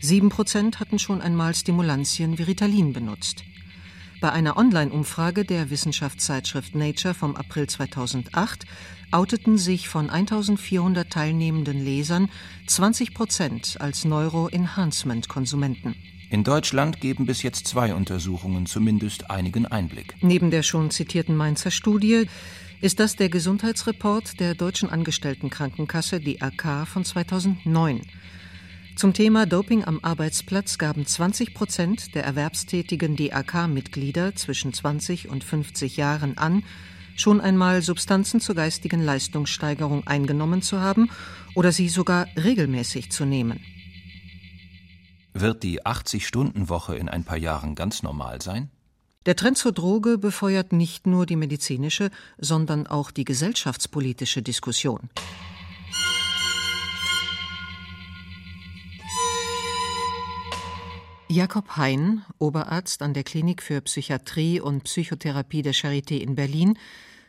7 0.00 0.28
Prozent 0.28 0.80
hatten 0.80 0.98
schon 0.98 1.20
einmal 1.20 1.54
Stimulantien 1.54 2.38
wie 2.38 2.44
Ritalin 2.44 2.92
benutzt. 2.92 3.42
Bei 4.20 4.32
einer 4.32 4.56
Online-Umfrage 4.56 5.44
der 5.44 5.70
Wissenschaftszeitschrift 5.70 6.74
Nature 6.74 7.14
vom 7.14 7.36
April 7.36 7.68
2008 7.68 8.64
outeten 9.10 9.58
sich 9.58 9.88
von 9.88 10.10
1400 10.10 11.10
teilnehmenden 11.10 11.84
Lesern 11.84 12.28
20 12.66 13.14
Prozent 13.14 13.76
als 13.80 14.04
Neuro-Enhancement-Konsumenten. 14.04 15.94
In 16.30 16.44
Deutschland 16.44 17.00
geben 17.00 17.24
bis 17.24 17.42
jetzt 17.42 17.66
zwei 17.66 17.94
Untersuchungen 17.94 18.66
zumindest 18.66 19.30
einigen 19.30 19.64
Einblick. 19.64 20.14
Neben 20.20 20.50
der 20.50 20.62
schon 20.62 20.90
zitierten 20.90 21.36
Mainzer 21.36 21.70
Studie 21.70 22.26
ist 22.80 23.00
das 23.00 23.16
der 23.16 23.28
Gesundheitsreport 23.30 24.38
der 24.38 24.54
Deutschen 24.54 24.90
Angestelltenkrankenkasse 24.90 26.20
DAK 26.20 26.86
von 26.86 27.04
2009. 27.04 28.02
Zum 28.94 29.14
Thema 29.14 29.46
Doping 29.46 29.84
am 29.84 30.00
Arbeitsplatz 30.02 30.76
gaben 30.76 31.06
20 31.06 31.54
Prozent 31.54 32.14
der 32.14 32.24
erwerbstätigen 32.24 33.16
DAK-Mitglieder 33.16 34.34
zwischen 34.34 34.72
20 34.72 35.28
und 35.28 35.44
50 35.44 35.96
Jahren 35.96 36.36
an, 36.36 36.64
schon 37.18 37.40
einmal 37.40 37.82
Substanzen 37.82 38.40
zur 38.40 38.54
geistigen 38.54 39.02
Leistungssteigerung 39.02 40.06
eingenommen 40.06 40.62
zu 40.62 40.80
haben 40.80 41.10
oder 41.54 41.72
sie 41.72 41.88
sogar 41.88 42.26
regelmäßig 42.36 43.10
zu 43.10 43.24
nehmen. 43.24 43.60
Wird 45.34 45.62
die 45.62 45.82
80-Stunden-Woche 45.82 46.96
in 46.96 47.08
ein 47.08 47.24
paar 47.24 47.36
Jahren 47.36 47.74
ganz 47.74 48.02
normal 48.02 48.40
sein? 48.40 48.70
Der 49.26 49.36
Trend 49.36 49.58
zur 49.58 49.72
Droge 49.72 50.16
befeuert 50.16 50.72
nicht 50.72 51.06
nur 51.06 51.26
die 51.26 51.36
medizinische, 51.36 52.10
sondern 52.38 52.86
auch 52.86 53.10
die 53.10 53.24
gesellschaftspolitische 53.24 54.42
Diskussion. 54.42 55.10
Jakob 61.30 61.76
Hein, 61.76 62.24
Oberarzt 62.38 63.02
an 63.02 63.12
der 63.12 63.22
Klinik 63.22 63.62
für 63.62 63.82
Psychiatrie 63.82 64.60
und 64.60 64.84
Psychotherapie 64.84 65.60
der 65.60 65.74
Charité 65.74 66.16
in 66.16 66.34
Berlin, 66.34 66.78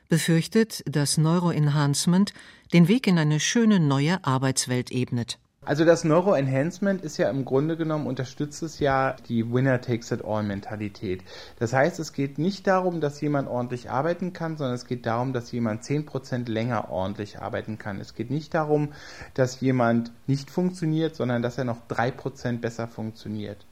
befürchtet, 0.08 0.84
dass 0.86 1.18
Neuroenhancement 1.18 2.34
den 2.72 2.88
Weg 2.88 3.08
in 3.08 3.20
eine 3.20 3.42
schöne 3.42 3.82
neue 3.82 4.24
Arbeitswelt 4.24 4.92
ebnet. 4.92 5.38
Also 5.66 5.84
das 5.84 6.06
Neuroenhancement 6.06 7.04
ist 7.04 7.18
ja 7.18 7.30
im 7.30 7.44
Grunde 7.44 7.76
genommen, 7.76 8.08
unterstützt 8.08 8.64
es 8.64 8.80
ja 8.80 9.18
die 9.28 9.52
Winner-Takes-it-all-Mentalität. 9.52 11.22
Das 11.60 11.74
heißt, 11.74 12.00
es 12.00 12.14
geht 12.14 12.38
nicht 12.38 12.68
darum, 12.68 13.02
dass 13.02 13.20
jemand 13.20 13.50
ordentlich 13.50 13.90
arbeiten 13.90 14.32
kann, 14.32 14.56
sondern 14.56 14.76
es 14.76 14.86
geht 14.86 15.06
darum, 15.06 15.34
dass 15.34 15.52
jemand 15.52 15.84
10% 15.84 16.50
länger 16.50 16.90
ordentlich 16.90 17.40
arbeiten 17.40 17.78
kann. 17.78 18.00
Es 18.00 18.16
geht 18.16 18.32
nicht 18.32 18.54
darum, 18.54 18.94
dass 19.34 19.60
jemand 19.60 20.14
nicht 20.26 20.50
funktioniert, 20.50 21.18
sondern 21.18 21.42
dass 21.42 21.58
er 21.58 21.66
noch 21.66 21.86
3% 21.90 22.60
besser 22.60 22.88
funktioniert. 22.88 23.66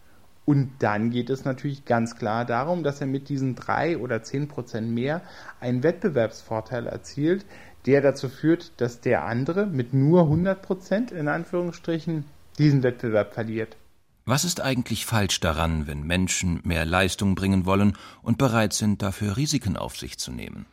Und 0.48 0.70
dann 0.80 1.10
geht 1.10 1.30
es 1.30 1.44
natürlich 1.44 1.84
ganz 1.84 2.16
klar 2.16 2.46
darum, 2.46 2.82
dass 2.82 3.02
er 3.02 3.08
mit 3.08 3.28
diesen 3.28 3.56
drei 3.56 3.98
oder 3.98 4.24
zehn 4.24 4.48
Prozent 4.48 4.90
mehr 4.90 5.22
einen 5.60 5.84
Wettbewerbsvorteil 5.84 6.88
erzielt, 6.88 7.46
der 7.86 8.00
dazu 8.00 8.30
führt, 8.30 8.72
dass 8.80 9.02
der 9.02 9.26
andere 9.26 9.66
mit 9.66 9.94
nur 9.94 10.22
100 10.22 10.62
Prozent 10.62 11.12
in 11.12 11.28
Anführungsstrichen 11.28 12.24
diesen 12.58 12.82
Wettbewerb 12.82 13.34
verliert. 13.34 13.76
Was 14.24 14.46
ist 14.46 14.62
eigentlich 14.62 15.06
falsch 15.06 15.42
daran, 15.42 15.86
wenn 15.86 16.08
Menschen 16.08 16.62
mehr 16.64 16.86
Leistung 16.86 17.36
bringen 17.36 17.66
wollen 17.66 17.98
und 18.22 18.38
bereit 18.38 18.72
sind, 18.72 19.02
dafür 19.02 19.36
Risiken 19.36 19.76
auf 19.76 19.98
sich 19.98 20.18
zu 20.18 20.32
nehmen? 20.32 20.66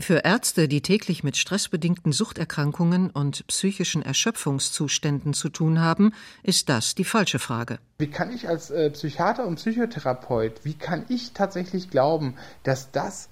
Für 0.00 0.24
Ärzte, 0.24 0.66
die 0.66 0.80
täglich 0.80 1.22
mit 1.24 1.36
stressbedingten 1.36 2.12
Suchterkrankungen 2.12 3.10
und 3.10 3.46
psychischen 3.48 4.00
Erschöpfungszuständen 4.00 5.34
zu 5.34 5.50
tun 5.50 5.80
haben, 5.80 6.14
ist 6.42 6.70
das 6.70 6.94
die 6.94 7.04
falsche 7.04 7.38
Frage. 7.38 7.78
Wie 7.98 8.08
kann 8.08 8.32
ich 8.32 8.48
als 8.48 8.70
äh, 8.70 8.88
Psychiater 8.90 9.46
und 9.46 9.56
Psychotherapeut, 9.56 10.64
wie 10.64 10.72
kann 10.72 11.04
ich 11.08 11.32
tatsächlich 11.32 11.90
glauben, 11.90 12.36
dass 12.62 12.90
das 12.92 13.28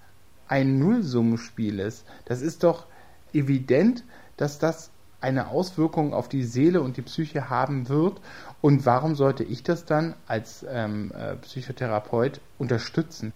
ein 0.46 0.78
Nullsummenspiel 0.78 1.78
ist? 1.78 2.04
Das 2.26 2.42
ist 2.42 2.62
doch 2.64 2.85
evident, 3.33 4.04
dass 4.37 4.59
das 4.59 4.90
eine 5.22 5.48
Auswirkung 5.48 6.12
auf 6.12 6.28
die 6.28 6.44
Seele 6.44 6.83
und 6.83 6.98
die 6.98 7.02
Psyche 7.02 7.48
haben 7.48 7.88
wird. 7.88 8.20
Und 8.61 8.85
warum 8.85 9.14
sollte 9.14 9.42
ich 9.42 9.62
das 9.62 9.87
dann 9.87 10.14
als 10.26 10.66
ähm, 10.68 11.12
äh, 11.12 11.37
Psychotherapeut 11.37 12.42
unterstützen? 12.59 13.33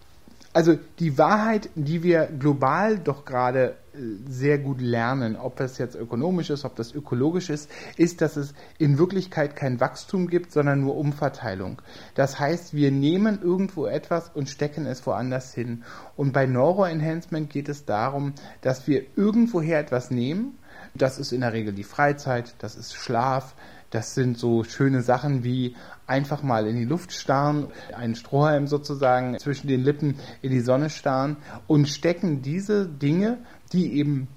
Also 0.55 0.79
die 0.99 1.17
Wahrheit, 1.17 1.71
die 1.75 2.03
wir 2.03 2.27
global 2.27 2.99
doch 2.99 3.25
gerade 3.25 3.77
äh, 3.95 3.99
sehr 4.29 4.59
gut 4.59 4.83
lernen, 4.83 5.37
ob 5.37 5.57
das 5.57 5.79
jetzt 5.79 5.95
ökonomisch 5.95 6.51
ist, 6.51 6.67
ob 6.67 6.77
das 6.77 6.95
ökologisch 6.95 7.49
ist, 7.49 7.71
ist, 7.97 8.21
dass 8.21 8.37
es 8.37 8.53
in 8.79 8.99
Wirklichkeit 8.99 9.57
kein 9.57 9.81
Wachstum 9.81 10.29
gibt, 10.29 10.53
sondern 10.53 10.81
nur 10.81 10.97
Umverteilung. 10.97 11.81
Das 12.15 12.39
heißt, 12.39 12.75
wir 12.75 12.91
nehmen 12.91 13.41
irgendwo 13.43 13.87
etwas 13.87 14.29
und 14.29 14.51
stecken 14.51 14.85
es 14.85 15.07
woanders 15.07 15.55
hin. 15.55 15.85
Und 16.17 16.33
bei 16.33 16.45
Neuroenhancement 16.45 17.49
geht 17.49 17.71
es 17.71 17.87
darum, 17.87 18.35
dass 18.61 18.87
wir 18.87 19.05
irgendwoher 19.17 19.79
etwas 19.79 20.11
nehmen. 20.11 20.59
Das 20.95 21.19
ist 21.19 21.33
in 21.33 21.41
der 21.41 21.55
Regel 21.55 21.73
die 21.73 21.85
Freizeit, 21.85 22.55
das 22.59 22.77
ist 22.77 22.95
Schlaf, 22.95 23.55
das 23.93 24.15
sind 24.15 24.39
so 24.39 24.65
schöne 24.65 25.03
Sachen 25.03 25.45
wie 25.45 25.77
einfach 26.07 26.43
mal 26.43 26.67
in 26.67 26.77
die 26.77 26.85
Luft 26.85 27.13
starren, 27.13 27.69
einen 27.95 28.15
Strohhalm 28.15 28.67
sozusagen 28.67 29.39
zwischen 29.39 29.69
den 29.69 29.85
Lippen 29.85 30.17
in 30.41 30.51
die 30.51 30.61
Sonne 30.61 30.91
starren 30.91 31.37
und 31.67 31.89
stecken 31.89 32.43
diese 32.43 32.87
Dinge, 32.89 33.39
die 33.73 33.93
eben 33.99 34.29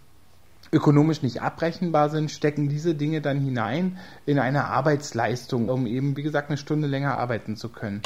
ökonomisch 0.74 1.24
nicht 1.24 1.42
abrechenbar 1.42 2.10
sind, 2.10 2.32
stecken 2.32 2.68
diese 2.68 2.96
Dinge 2.96 3.22
dann 3.22 3.40
hinein 3.40 3.98
in 4.26 4.40
eine 4.40 4.66
Arbeitsleistung, 4.66 5.70
um 5.70 5.88
eben, 5.88 6.18
wie 6.18 6.24
gesagt, 6.24 6.50
eine 6.50 6.58
Stunde 6.58 6.88
länger 6.88 7.18
arbeiten 7.18 7.56
zu 7.56 7.70
können. 7.70 8.02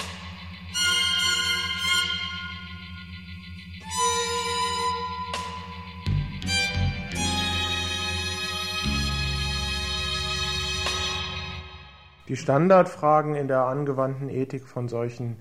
Die 12.30 12.38
Standardfragen 12.38 13.34
in 13.34 13.48
der 13.48 13.66
angewandten 13.66 14.30
Ethik 14.30 14.68
von 14.68 14.88
solchen 14.88 15.38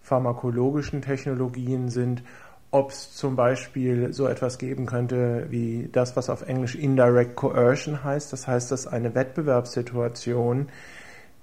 pharmakologischen 0.00 1.02
Technologien 1.02 1.90
sind, 1.90 2.22
ob 2.70 2.92
es 2.92 3.14
zum 3.14 3.36
Beispiel 3.36 4.14
so 4.14 4.26
etwas 4.26 4.56
geben 4.56 4.86
könnte 4.86 5.48
wie 5.50 5.90
das, 5.92 6.16
was 6.16 6.30
auf 6.30 6.42
Englisch 6.48 6.76
Indirect 6.76 7.36
Coercion 7.36 8.02
heißt. 8.02 8.32
Das 8.32 8.48
heißt, 8.48 8.70
dass 8.72 8.86
eine 8.86 9.14
Wettbewerbssituation 9.14 10.70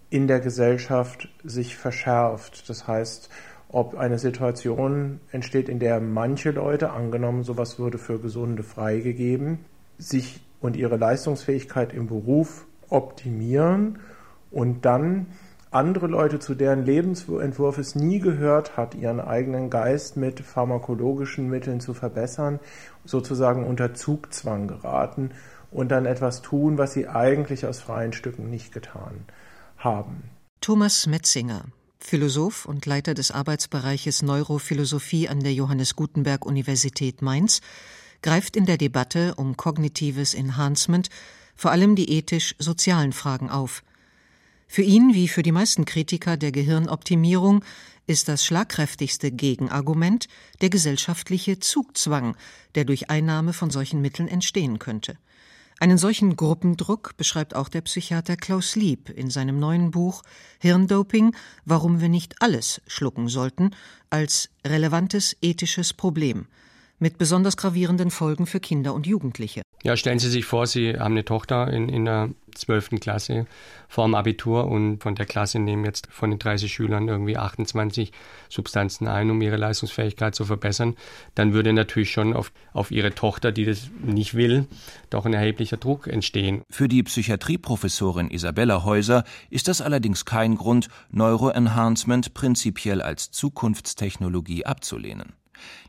in 0.09 0.27
der 0.27 0.39
Gesellschaft 0.39 1.29
sich 1.43 1.77
verschärft. 1.77 2.67
Das 2.67 2.87
heißt, 2.87 3.29
ob 3.69 3.95
eine 3.97 4.17
Situation 4.17 5.19
entsteht, 5.31 5.69
in 5.69 5.77
der 5.77 5.99
manche 5.99 6.49
Leute, 6.49 6.89
angenommen, 6.89 7.43
sowas 7.43 7.77
würde 7.77 7.99
für 7.99 8.17
Gesunde 8.19 8.63
freigegeben, 8.63 9.59
sich 9.99 10.41
und 10.59 10.75
ihre 10.75 10.97
Leistungsfähigkeit 10.97 11.93
im 11.93 12.07
Beruf 12.07 12.65
optimieren 12.89 13.99
und 14.51 14.85
dann 14.85 15.27
andere 15.69 16.07
Leute, 16.07 16.39
zu 16.39 16.55
deren 16.55 16.85
Lebensentwurf 16.85 17.77
es 17.77 17.95
nie 17.95 18.19
gehört 18.19 18.77
hat, 18.77 18.95
ihren 18.95 19.19
eigenen 19.19 19.69
Geist 19.69 20.15
mit 20.15 20.39
pharmakologischen 20.39 21.49
Mitteln 21.49 21.79
zu 21.81 21.93
verbessern, 21.93 22.59
sozusagen 23.05 23.65
unter 23.65 23.93
Zugzwang 23.93 24.67
geraten 24.67 25.31
und 25.69 25.89
dann 25.89 26.05
etwas 26.05 26.41
tun, 26.41 26.77
was 26.77 26.93
sie 26.93 27.07
eigentlich 27.07 27.65
aus 27.65 27.79
freien 27.79 28.13
Stücken 28.13 28.49
nicht 28.49 28.71
getan 28.71 29.25
haben. 29.77 30.23
Thomas 30.61 31.05
Metzinger, 31.05 31.65
Philosoph 31.99 32.65
und 32.65 32.85
Leiter 32.85 33.13
des 33.13 33.31
Arbeitsbereiches 33.31 34.21
Neurophilosophie 34.21 35.27
an 35.27 35.41
der 35.41 35.53
Johannes 35.53 35.95
Gutenberg 35.95 36.45
Universität 36.45 37.21
Mainz, 37.21 37.59
greift 38.21 38.55
in 38.55 38.65
der 38.65 38.77
Debatte 38.77 39.35
um 39.35 39.57
kognitives 39.57 40.33
Enhancement 40.33 41.09
vor 41.55 41.71
allem 41.71 41.95
die 41.95 42.09
ethisch-sozialen 42.17 43.11
Fragen 43.11 43.49
auf– 43.49 43.83
für 44.67 44.81
ihn 44.81 45.13
wie 45.13 45.27
für 45.27 45.43
die 45.43 45.51
meisten 45.51 45.85
Kritiker 45.85 46.37
der 46.37 46.51
Gehirnoptimierung 46.51 47.63
ist 48.05 48.27
das 48.27 48.45
schlagkräftigste 48.45 49.31
Gegenargument 49.31 50.27
der 50.61 50.69
gesellschaftliche 50.69 51.59
Zugzwang, 51.59 52.35
der 52.75 52.85
durch 52.85 53.09
Einnahme 53.09 53.53
von 53.53 53.69
solchen 53.69 54.01
Mitteln 54.01 54.27
entstehen 54.27 54.79
könnte. 54.79 55.17
Einen 55.79 55.97
solchen 55.97 56.35
Gruppendruck 56.35 57.15
beschreibt 57.17 57.55
auch 57.55 57.69
der 57.69 57.81
Psychiater 57.81 58.35
Klaus 58.35 58.75
Lieb 58.75 59.09
in 59.09 59.29
seinem 59.29 59.59
neuen 59.59 59.91
Buch 59.91 60.23
Hirndoping, 60.59 61.35
warum 61.65 62.01
wir 62.01 62.09
nicht 62.09 62.41
alles 62.41 62.81
schlucken 62.87 63.27
sollten, 63.27 63.71
als 64.09 64.49
relevantes 64.65 65.37
ethisches 65.41 65.93
Problem 65.93 66.47
mit 66.99 67.17
besonders 67.17 67.57
gravierenden 67.57 68.11
Folgen 68.11 68.45
für 68.45 68.59
Kinder 68.59 68.93
und 68.93 69.07
Jugendliche. 69.07 69.61
Ja, 69.83 69.95
stellen 69.95 70.19
Sie 70.19 70.29
sich 70.29 70.45
vor, 70.45 70.65
Sie 70.67 70.97
haben 70.97 71.13
eine 71.13 71.25
Tochter 71.25 71.71
in, 71.71 71.89
in 71.89 72.05
der 72.05 72.29
12. 72.55 72.99
Klasse 72.99 73.45
vor 73.87 74.05
dem 74.05 74.15
Abitur 74.15 74.67
und 74.67 75.01
von 75.01 75.15
der 75.15 75.25
Klasse 75.25 75.59
nehmen 75.59 75.85
jetzt 75.85 76.07
von 76.11 76.31
den 76.31 76.39
30 76.39 76.73
Schülern 76.73 77.07
irgendwie 77.07 77.37
28 77.37 78.11
Substanzen 78.49 79.07
ein, 79.07 79.29
um 79.29 79.41
ihre 79.41 79.57
Leistungsfähigkeit 79.57 80.35
zu 80.35 80.45
verbessern. 80.45 80.95
Dann 81.35 81.53
würde 81.53 81.71
natürlich 81.71 82.11
schon 82.11 82.33
auf, 82.33 82.51
auf 82.73 82.91
Ihre 82.91 83.13
Tochter, 83.13 83.51
die 83.51 83.65
das 83.65 83.89
nicht 84.03 84.33
will, 84.33 84.67
doch 85.09 85.25
ein 85.25 85.33
erheblicher 85.33 85.77
Druck 85.77 86.07
entstehen. 86.07 86.63
Für 86.69 86.87
die 86.87 87.03
Psychiatrieprofessorin 87.03 88.31
Isabella 88.31 88.83
Häuser 88.83 89.23
ist 89.49 89.67
das 89.67 89.81
allerdings 89.81 90.25
kein 90.25 90.55
Grund, 90.55 90.89
Neuroenhancement 91.11 92.33
prinzipiell 92.33 93.01
als 93.01 93.31
Zukunftstechnologie 93.31 94.65
abzulehnen. 94.65 95.36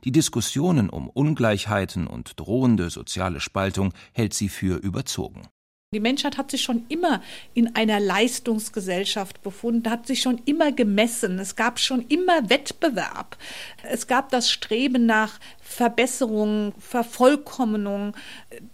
Die 0.04 0.12
Diskussionen 0.12 0.90
um 0.90 1.08
Ungleichheiten 1.08 2.06
und 2.06 2.38
drohende 2.38 2.90
soziale 2.90 3.40
Spaltung 3.40 3.92
hält 4.12 4.34
sie 4.34 4.48
für 4.48 4.76
überzogen. 4.76 5.48
Die 5.94 6.00
Menschheit 6.00 6.36
hat 6.36 6.50
sich 6.50 6.60
schon 6.62 6.84
immer 6.90 7.22
in 7.54 7.74
einer 7.74 7.98
Leistungsgesellschaft 7.98 9.42
befunden, 9.42 9.88
hat 9.88 10.06
sich 10.06 10.20
schon 10.20 10.38
immer 10.44 10.70
gemessen. 10.70 11.38
Es 11.38 11.56
gab 11.56 11.78
schon 11.78 12.04
immer 12.08 12.50
Wettbewerb. 12.50 13.38
Es 13.84 14.06
gab 14.06 14.28
das 14.28 14.50
Streben 14.50 15.06
nach 15.06 15.40
Verbesserung, 15.62 16.74
Vervollkommnung. 16.78 18.14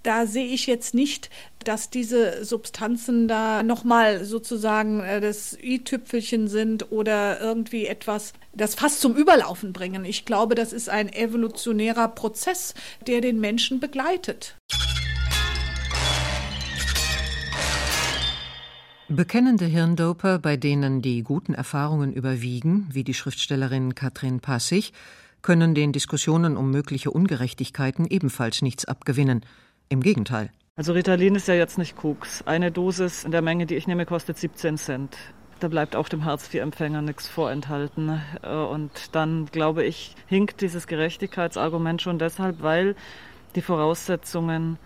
Da 0.02 0.26
sehe 0.26 0.48
ich 0.48 0.66
jetzt 0.66 0.92
nicht, 0.92 1.30
dass 1.62 1.88
diese 1.88 2.44
Substanzen 2.44 3.28
da 3.28 3.62
nochmal 3.62 4.24
sozusagen 4.24 4.98
äh, 4.98 5.20
das 5.20 5.56
i-Tüpfelchen 5.62 6.48
sind 6.48 6.90
oder 6.90 7.40
irgendwie 7.40 7.86
etwas, 7.86 8.32
das 8.52 8.74
fast 8.74 9.00
zum 9.00 9.14
Überlaufen 9.14 9.72
bringen. 9.72 10.04
Ich 10.04 10.24
glaube, 10.24 10.56
das 10.56 10.72
ist 10.72 10.88
ein 10.88 11.12
evolutionärer 11.12 12.08
Prozess, 12.08 12.74
der 13.06 13.20
den 13.20 13.38
Menschen 13.38 13.78
begleitet. 13.78 14.56
Bekennende 19.16 19.66
Hirndoper, 19.66 20.40
bei 20.40 20.56
denen 20.56 21.00
die 21.00 21.22
guten 21.22 21.54
Erfahrungen 21.54 22.12
überwiegen, 22.12 22.88
wie 22.90 23.04
die 23.04 23.14
Schriftstellerin 23.14 23.94
Katrin 23.94 24.40
Passig, 24.40 24.92
können 25.40 25.72
den 25.72 25.92
Diskussionen 25.92 26.56
um 26.56 26.72
mögliche 26.72 27.12
Ungerechtigkeiten 27.12 28.06
ebenfalls 28.06 28.60
nichts 28.60 28.86
abgewinnen. 28.86 29.46
Im 29.88 30.00
Gegenteil. 30.00 30.50
Also 30.74 30.94
Ritalin 30.94 31.36
ist 31.36 31.46
ja 31.46 31.54
jetzt 31.54 31.78
nicht 31.78 31.94
Koks. 31.94 32.42
Eine 32.42 32.72
Dosis 32.72 33.22
in 33.22 33.30
der 33.30 33.42
Menge, 33.42 33.66
die 33.66 33.76
ich 33.76 33.86
nehme, 33.86 34.04
kostet 34.04 34.36
17 34.36 34.78
Cent. 34.78 35.16
Da 35.60 35.68
bleibt 35.68 35.94
auch 35.94 36.08
dem 36.08 36.24
Hartz-IV-Empfänger 36.24 37.00
nichts 37.00 37.28
vorenthalten. 37.28 38.20
Äh, 38.42 38.48
und 38.48 39.14
dann, 39.14 39.46
glaube 39.46 39.84
ich, 39.84 40.16
hinkt 40.26 40.60
dieses 40.60 40.88
Gerechtigkeitsargument 40.88 42.02
schon 42.02 42.18
deshalb, 42.18 42.62
weil 42.62 42.96
die 43.54 43.62
Voraussetzungen 43.62 44.76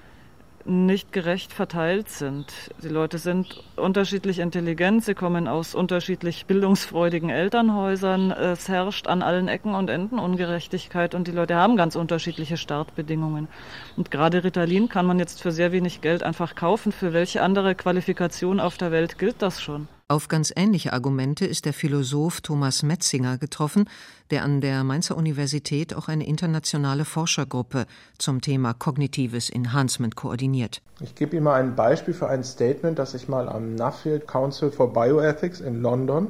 nicht 0.69 1.13
gerecht 1.13 1.53
verteilt 1.53 2.09
sind. 2.09 2.53
Die 2.83 2.89
Leute 2.89 3.19
sind 3.19 3.65
unterschiedlich 3.77 4.39
intelligent, 4.39 5.05
sie 5.05 5.15
kommen 5.15 5.49
aus 5.49 5.75
unterschiedlich 5.75 6.47
bildungsfreudigen 6.47 7.31
Elternhäusern, 7.31 8.31
es 8.31 8.69
herrscht 8.69 9.07
an 9.07 9.23
allen 9.23 9.49
Ecken 9.49 9.75
und 9.75 9.89
Enden 9.89 10.19
Ungerechtigkeit 10.19 11.15
und 11.15 11.27
die 11.27 11.33
Leute 11.33 11.57
haben 11.57 11.77
ganz 11.77 11.97
unterschiedliche 11.97 12.57
Startbedingungen. 12.57 13.49
Und 13.97 14.11
gerade 14.11 14.45
Ritalin 14.45 14.89
kann 14.89 15.07
man 15.07 15.19
jetzt 15.19 15.43
für 15.43 15.53
sehr 15.53 15.73
wenig 15.73 16.01
Geld 16.01 16.23
einfach 16.23 16.55
kaufen. 16.55 16.93
Für 16.93 17.13
welche 17.13 17.43
andere 17.43 17.75
Qualifikation 17.75 18.61
auf 18.61 18.77
der 18.77 18.93
Welt 18.93 19.19
gilt 19.19 19.43
das 19.43 19.63
schon? 19.63 19.89
Auf 20.11 20.29
ganz 20.29 20.51
ähnliche 20.57 20.95
Argumente 20.95 21.45
ist 21.45 21.67
der 21.67 21.75
Philosoph 21.75 22.41
Thomas 22.41 22.83
Metzinger 22.83 23.37
getroffen, 23.37 23.91
der 24.31 24.43
an 24.43 24.63
der 24.63 24.83
Mainzer 24.83 25.19
Universität 25.19 25.93
auch 25.93 26.09
eine 26.09 26.27
internationale 26.27 27.05
Forschergruppe 27.05 27.85
zum 28.17 28.41
Thema 28.41 28.73
kognitives 28.73 29.51
Enhancement 29.51 30.17
koordiniert. 30.17 30.81
Ich 31.01 31.15
gebe 31.15 31.37
Ihnen 31.37 31.45
mal 31.45 31.61
ein 31.61 31.77
Beispiel 31.77 32.15
für 32.15 32.27
ein 32.27 32.43
Statement, 32.43 32.99
das 32.99 33.13
ich 33.13 33.29
mal 33.29 33.51
am 33.51 33.75
Nuffield 33.75 34.27
Council 34.27 34.71
for 34.71 34.95
Bioethics 34.95 35.61
in 35.61 35.83
London 35.83 36.29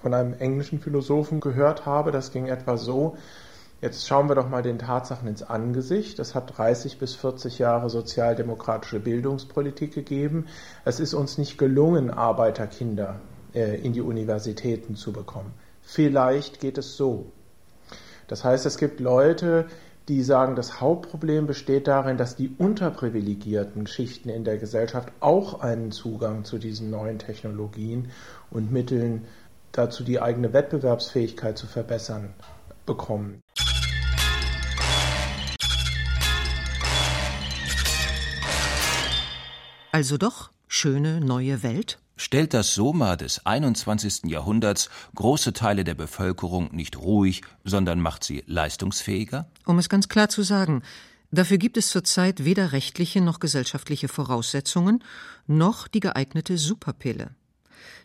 von 0.00 0.14
einem 0.14 0.34
englischen 0.34 0.78
Philosophen 0.78 1.40
gehört 1.40 1.84
habe. 1.84 2.12
Das 2.12 2.30
ging 2.30 2.46
etwa 2.46 2.76
so, 2.76 3.16
Jetzt 3.82 4.06
schauen 4.06 4.28
wir 4.28 4.34
doch 4.34 4.48
mal 4.48 4.62
den 4.62 4.78
Tatsachen 4.78 5.28
ins 5.28 5.42
Angesicht. 5.42 6.18
Es 6.18 6.34
hat 6.34 6.56
30 6.56 6.98
bis 6.98 7.14
40 7.14 7.58
Jahre 7.58 7.90
sozialdemokratische 7.90 9.00
Bildungspolitik 9.00 9.92
gegeben. 9.92 10.46
Es 10.86 10.98
ist 10.98 11.12
uns 11.12 11.36
nicht 11.36 11.58
gelungen, 11.58 12.10
Arbeiterkinder 12.10 13.20
äh, 13.54 13.78
in 13.78 13.92
die 13.92 14.00
Universitäten 14.00 14.96
zu 14.96 15.12
bekommen. 15.12 15.52
Vielleicht 15.82 16.58
geht 16.58 16.78
es 16.78 16.96
so. 16.96 17.32
Das 18.28 18.44
heißt, 18.44 18.64
es 18.64 18.78
gibt 18.78 18.98
Leute, 18.98 19.66
die 20.08 20.22
sagen, 20.22 20.56
das 20.56 20.80
Hauptproblem 20.80 21.46
besteht 21.46 21.86
darin, 21.86 22.16
dass 22.16 22.34
die 22.34 22.54
unterprivilegierten 22.56 23.86
Schichten 23.86 24.30
in 24.30 24.44
der 24.44 24.56
Gesellschaft 24.56 25.12
auch 25.20 25.60
einen 25.60 25.92
Zugang 25.92 26.44
zu 26.44 26.58
diesen 26.58 26.90
neuen 26.90 27.18
Technologien 27.18 28.10
und 28.50 28.72
Mitteln 28.72 29.26
dazu, 29.72 30.02
die 30.02 30.20
eigene 30.20 30.52
Wettbewerbsfähigkeit 30.52 31.58
zu 31.58 31.66
verbessern, 31.66 32.32
bekommen. 32.86 33.42
Also 39.92 40.18
doch 40.18 40.50
schöne 40.68 41.20
neue 41.20 41.62
Welt? 41.62 41.98
Stellt 42.18 42.54
das 42.54 42.74
Soma 42.74 43.16
des 43.16 43.44
21. 43.44 44.24
Jahrhunderts 44.24 44.90
große 45.14 45.52
Teile 45.52 45.84
der 45.84 45.94
Bevölkerung 45.94 46.74
nicht 46.74 46.98
ruhig, 46.98 47.42
sondern 47.64 48.00
macht 48.00 48.24
sie 48.24 48.42
leistungsfähiger? 48.46 49.50
Um 49.64 49.78
es 49.78 49.88
ganz 49.88 50.08
klar 50.08 50.28
zu 50.28 50.42
sagen, 50.42 50.82
dafür 51.30 51.58
gibt 51.58 51.76
es 51.76 51.88
zurzeit 51.88 52.44
weder 52.44 52.72
rechtliche 52.72 53.20
noch 53.20 53.38
gesellschaftliche 53.38 54.08
Voraussetzungen, 54.08 55.04
noch 55.46 55.88
die 55.88 56.00
geeignete 56.00 56.56
Superpille. 56.56 57.34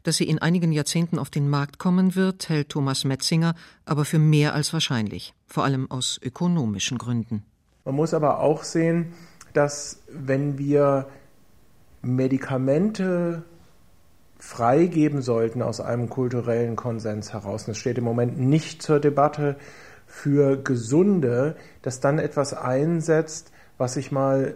Dass 0.03 0.17
sie 0.17 0.27
in 0.27 0.39
einigen 0.39 0.71
Jahrzehnten 0.71 1.19
auf 1.19 1.29
den 1.29 1.49
Markt 1.49 1.77
kommen 1.79 2.15
wird, 2.15 2.49
hält 2.49 2.69
Thomas 2.69 3.03
Metzinger 3.03 3.55
aber 3.85 4.05
für 4.05 4.19
mehr 4.19 4.53
als 4.53 4.73
wahrscheinlich, 4.73 5.33
vor 5.47 5.63
allem 5.63 5.89
aus 5.89 6.19
ökonomischen 6.23 6.97
Gründen. 6.97 7.43
Man 7.85 7.95
muss 7.95 8.13
aber 8.13 8.39
auch 8.39 8.63
sehen, 8.63 9.13
dass 9.53 10.01
wenn 10.09 10.57
wir 10.57 11.07
Medikamente 12.01 13.43
freigeben 14.39 15.21
sollten 15.21 15.61
aus 15.61 15.79
einem 15.79 16.09
kulturellen 16.09 16.75
Konsens 16.75 17.31
heraus. 17.31 17.67
Es 17.67 17.77
steht 17.77 17.99
im 17.99 18.03
Moment 18.03 18.39
nicht 18.39 18.81
zur 18.81 18.99
Debatte 18.99 19.55
für 20.07 20.57
Gesunde, 20.57 21.55
dass 21.83 21.99
dann 21.99 22.17
etwas 22.17 22.53
einsetzt, 22.53 23.51
was 23.77 23.97
ich 23.97 24.11
mal 24.11 24.55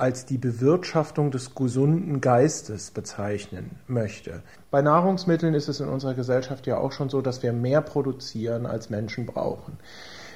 als 0.00 0.24
die 0.24 0.38
Bewirtschaftung 0.38 1.30
des 1.30 1.54
gesunden 1.54 2.20
Geistes 2.20 2.90
bezeichnen 2.90 3.78
möchte. 3.86 4.42
Bei 4.70 4.80
Nahrungsmitteln 4.80 5.54
ist 5.54 5.68
es 5.68 5.80
in 5.80 5.88
unserer 5.88 6.14
Gesellschaft 6.14 6.66
ja 6.66 6.78
auch 6.78 6.92
schon 6.92 7.10
so, 7.10 7.20
dass 7.20 7.42
wir 7.42 7.52
mehr 7.52 7.82
produzieren, 7.82 8.64
als 8.66 8.88
Menschen 8.88 9.26
brauchen. 9.26 9.78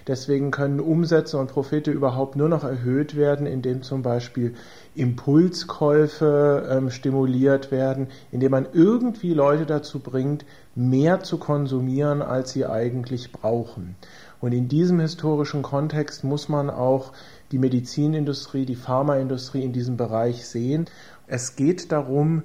Deswegen 0.06 0.50
können 0.50 0.80
Umsätze 0.80 1.38
und 1.38 1.50
Profite 1.50 1.90
überhaupt 1.90 2.36
nur 2.36 2.50
noch 2.50 2.62
erhöht 2.62 3.16
werden, 3.16 3.46
indem 3.46 3.82
zum 3.82 4.02
Beispiel 4.02 4.54
Impulskäufe 4.94 6.68
ähm, 6.70 6.90
stimuliert 6.90 7.70
werden, 7.70 8.08
indem 8.30 8.50
man 8.50 8.68
irgendwie 8.70 9.32
Leute 9.32 9.64
dazu 9.64 10.00
bringt, 10.00 10.44
mehr 10.74 11.20
zu 11.20 11.38
konsumieren, 11.38 12.20
als 12.20 12.52
sie 12.52 12.66
eigentlich 12.66 13.32
brauchen. 13.32 13.96
Und 14.42 14.52
in 14.52 14.68
diesem 14.68 15.00
historischen 15.00 15.62
Kontext 15.62 16.22
muss 16.22 16.50
man 16.50 16.68
auch 16.68 17.12
die 17.54 17.60
Medizinindustrie, 17.60 18.66
die 18.66 18.74
Pharmaindustrie 18.74 19.62
in 19.62 19.72
diesem 19.72 19.96
Bereich 19.96 20.44
sehen. 20.44 20.86
Es 21.28 21.54
geht 21.54 21.92
darum, 21.92 22.42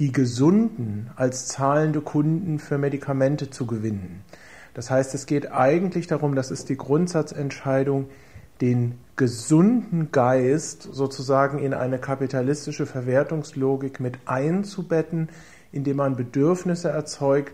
die 0.00 0.10
Gesunden 0.10 1.10
als 1.14 1.46
zahlende 1.46 2.00
Kunden 2.00 2.58
für 2.58 2.76
Medikamente 2.76 3.50
zu 3.50 3.66
gewinnen. 3.66 4.24
Das 4.74 4.90
heißt, 4.90 5.14
es 5.14 5.26
geht 5.26 5.52
eigentlich 5.52 6.08
darum, 6.08 6.34
das 6.34 6.50
ist 6.50 6.70
die 6.70 6.76
Grundsatzentscheidung, 6.76 8.06
den 8.60 8.98
gesunden 9.14 10.10
Geist 10.10 10.88
sozusagen 10.90 11.60
in 11.60 11.72
eine 11.72 12.00
kapitalistische 12.00 12.86
Verwertungslogik 12.86 14.00
mit 14.00 14.18
einzubetten, 14.24 15.28
indem 15.70 15.98
man 15.98 16.16
Bedürfnisse 16.16 16.88
erzeugt, 16.88 17.52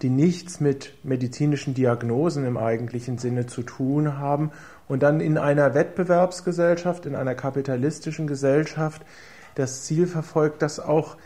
die 0.00 0.08
nichts 0.08 0.60
mit 0.60 0.94
medizinischen 1.04 1.74
Diagnosen 1.74 2.46
im 2.46 2.56
eigentlichen 2.56 3.18
Sinne 3.18 3.44
zu 3.44 3.62
tun 3.62 4.16
haben 4.16 4.52
und 4.88 5.02
dann 5.02 5.20
in 5.20 5.38
einer 5.38 5.74
Wettbewerbsgesellschaft, 5.74 7.06
in 7.06 7.14
einer 7.14 7.34
kapitalistischen 7.34 8.26
Gesellschaft 8.26 9.02
das 9.54 9.84
Ziel 9.84 10.06
verfolgt, 10.06 10.62
dass 10.62 10.80
auch 10.80 11.16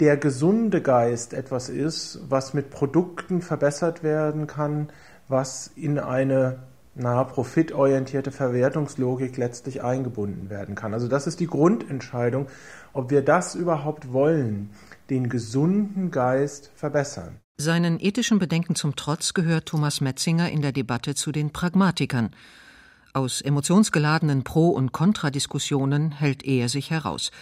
der 0.00 0.16
gesunde 0.16 0.80
Geist 0.80 1.34
etwas 1.34 1.68
ist, 1.68 2.20
was 2.28 2.54
mit 2.54 2.70
Produkten 2.70 3.42
verbessert 3.42 4.02
werden 4.02 4.46
kann, 4.46 4.88
was 5.28 5.70
in 5.76 5.98
eine 5.98 6.58
na, 6.94 7.22
profitorientierte 7.24 8.30
Verwertungslogik 8.32 9.36
letztlich 9.36 9.82
eingebunden 9.82 10.50
werden 10.50 10.74
kann. 10.74 10.92
Also 10.92 11.06
das 11.08 11.26
ist 11.26 11.40
die 11.40 11.46
Grundentscheidung, 11.46 12.48
ob 12.92 13.10
wir 13.10 13.22
das 13.22 13.54
überhaupt 13.54 14.12
wollen, 14.12 14.70
den 15.08 15.28
gesunden 15.28 16.10
Geist 16.10 16.70
verbessern. 16.74 17.36
Seinen 17.58 18.00
ethischen 18.00 18.38
Bedenken 18.38 18.74
zum 18.74 18.96
Trotz 18.96 19.34
gehört 19.34 19.66
Thomas 19.66 20.00
Metzinger 20.00 20.50
in 20.50 20.62
der 20.62 20.72
Debatte 20.72 21.14
zu 21.14 21.30
den 21.30 21.52
Pragmatikern. 21.52 22.30
Aus 23.12 23.40
emotionsgeladenen 23.40 24.44
Pro- 24.44 24.70
und 24.70 24.92
Kontradiskussionen 24.92 26.12
hält 26.12 26.44
er 26.44 26.68
sich 26.68 26.90
heraus. 26.90 27.32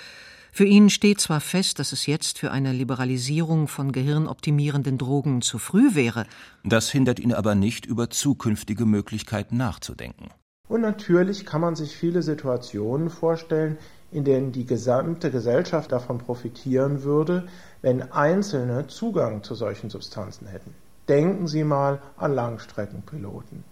Für 0.50 0.64
ihn 0.64 0.88
steht 0.88 1.20
zwar 1.20 1.40
fest, 1.40 1.78
dass 1.78 1.92
es 1.92 2.06
jetzt 2.06 2.38
für 2.38 2.50
eine 2.50 2.72
Liberalisierung 2.72 3.68
von 3.68 3.92
gehirnoptimierenden 3.92 4.96
Drogen 4.96 5.42
zu 5.42 5.58
früh 5.58 5.94
wäre. 5.94 6.24
Das 6.64 6.88
hindert 6.90 7.20
ihn 7.20 7.34
aber 7.34 7.54
nicht, 7.54 7.84
über 7.84 8.08
zukünftige 8.08 8.86
Möglichkeiten 8.86 9.58
nachzudenken. 9.58 10.30
Und 10.68 10.80
natürlich 10.80 11.44
kann 11.44 11.60
man 11.60 11.76
sich 11.76 11.96
viele 11.96 12.22
Situationen 12.22 13.10
vorstellen, 13.10 13.76
in 14.10 14.24
denen 14.24 14.52
die 14.52 14.64
gesamte 14.64 15.30
Gesellschaft 15.30 15.92
davon 15.92 16.18
profitieren 16.18 17.02
würde, 17.02 17.46
wenn 17.82 18.10
Einzelne 18.10 18.86
Zugang 18.86 19.42
zu 19.42 19.54
solchen 19.54 19.90
Substanzen 19.90 20.46
hätten. 20.46 20.74
Denken 21.08 21.46
Sie 21.46 21.64
mal 21.64 22.00
an 22.16 22.34
Langstreckenpiloten. 22.34 23.64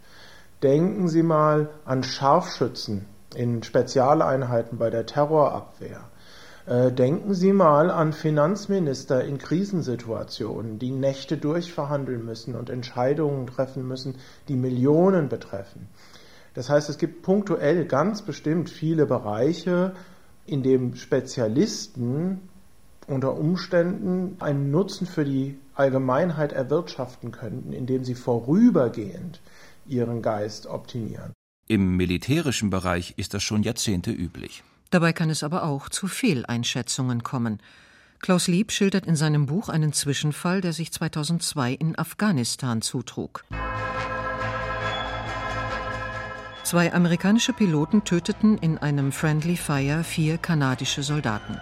Denken 0.62 1.08
Sie 1.08 1.22
mal 1.22 1.68
an 1.84 2.02
Scharfschützen 2.02 3.04
in 3.34 3.62
Spezialeinheiten 3.62 4.78
bei 4.78 4.88
der 4.88 5.04
Terrorabwehr. 5.04 6.00
Äh, 6.64 6.92
denken 6.92 7.34
Sie 7.34 7.52
mal 7.52 7.90
an 7.90 8.12
Finanzminister 8.12 9.22
in 9.22 9.36
Krisensituationen, 9.36 10.78
die 10.78 10.90
Nächte 10.90 11.36
durchverhandeln 11.36 12.24
müssen 12.24 12.54
und 12.54 12.70
Entscheidungen 12.70 13.46
treffen 13.46 13.86
müssen, 13.86 14.16
die 14.48 14.56
Millionen 14.56 15.28
betreffen. 15.28 15.88
Das 16.54 16.70
heißt, 16.70 16.88
es 16.88 16.96
gibt 16.96 17.22
punktuell 17.22 17.84
ganz 17.84 18.22
bestimmt 18.22 18.70
viele 18.70 19.04
Bereiche, 19.04 19.92
in 20.46 20.62
denen 20.62 20.96
Spezialisten 20.96 22.48
unter 23.06 23.36
Umständen 23.36 24.36
einen 24.40 24.70
Nutzen 24.70 25.06
für 25.06 25.24
die 25.24 25.58
Allgemeinheit 25.74 26.52
erwirtschaften 26.52 27.30
könnten, 27.30 27.72
indem 27.72 28.04
sie 28.04 28.14
vorübergehend 28.14 29.40
ihren 29.88 30.22
Geist 30.22 30.66
optimieren. 30.66 31.32
Im 31.68 31.96
militärischen 31.96 32.70
Bereich 32.70 33.14
ist 33.16 33.34
das 33.34 33.42
schon 33.42 33.62
Jahrzehnte 33.62 34.12
üblich. 34.12 34.62
Dabei 34.90 35.12
kann 35.12 35.30
es 35.30 35.42
aber 35.42 35.64
auch 35.64 35.88
zu 35.88 36.06
Fehleinschätzungen 36.06 37.22
kommen. 37.22 37.60
Klaus 38.20 38.46
Lieb 38.46 38.72
schildert 38.72 39.06
in 39.06 39.16
seinem 39.16 39.46
Buch 39.46 39.68
einen 39.68 39.92
Zwischenfall, 39.92 40.60
der 40.60 40.72
sich 40.72 40.92
2002 40.92 41.72
in 41.72 41.98
Afghanistan 41.98 42.82
zutrug. 42.82 43.44
Zwei 46.62 46.92
amerikanische 46.92 47.52
Piloten 47.52 48.04
töteten 48.04 48.58
in 48.58 48.78
einem 48.78 49.12
Friendly 49.12 49.56
Fire 49.56 50.02
vier 50.02 50.38
kanadische 50.38 51.02
Soldaten. 51.02 51.60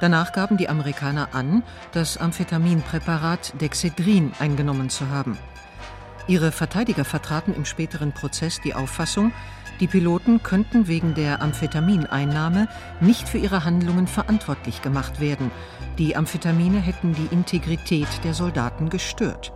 Danach 0.00 0.32
gaben 0.32 0.56
die 0.56 0.68
Amerikaner 0.68 1.34
an, 1.34 1.62
das 1.92 2.16
Amphetaminpräparat 2.16 3.60
Dexedrin 3.60 4.32
eingenommen 4.38 4.88
zu 4.88 5.08
haben. 5.08 5.36
Ihre 6.28 6.52
Verteidiger 6.52 7.04
vertraten 7.04 7.54
im 7.54 7.64
späteren 7.64 8.12
Prozess 8.12 8.60
die 8.60 8.74
Auffassung, 8.74 9.32
die 9.80 9.88
Piloten 9.88 10.42
könnten 10.42 10.86
wegen 10.86 11.14
der 11.14 11.42
Amphetamineinnahme 11.42 12.68
nicht 13.00 13.28
für 13.28 13.38
ihre 13.38 13.64
Handlungen 13.64 14.06
verantwortlich 14.06 14.82
gemacht 14.82 15.20
werden. 15.20 15.50
Die 15.98 16.14
Amphetamine 16.14 16.78
hätten 16.78 17.14
die 17.14 17.34
Integrität 17.34 18.06
der 18.22 18.34
Soldaten 18.34 18.90
gestört. 18.90 19.52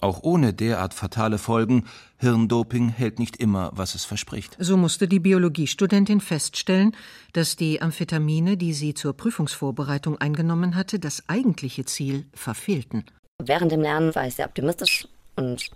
Auch 0.00 0.22
ohne 0.22 0.54
derart 0.54 0.94
fatale 0.94 1.38
Folgen, 1.38 1.84
Hirndoping 2.18 2.88
hält 2.88 3.18
nicht 3.18 3.36
immer, 3.36 3.70
was 3.74 3.94
es 3.94 4.04
verspricht. 4.04 4.56
So 4.60 4.76
musste 4.76 5.08
die 5.08 5.18
Biologiestudentin 5.18 6.20
feststellen, 6.20 6.96
dass 7.32 7.56
die 7.56 7.82
Amphetamine, 7.82 8.56
die 8.56 8.72
sie 8.72 8.94
zur 8.94 9.16
Prüfungsvorbereitung 9.16 10.18
eingenommen 10.18 10.76
hatte, 10.76 10.98
das 10.98 11.28
eigentliche 11.28 11.84
Ziel 11.84 12.26
verfehlten. 12.32 13.04
Während 13.42 13.72
dem 13.72 13.80
Lernen 13.80 14.14
war 14.14 14.26
ich 14.26 14.36
sehr 14.36 14.46
optimistisch 14.46 15.08
und 15.38 15.70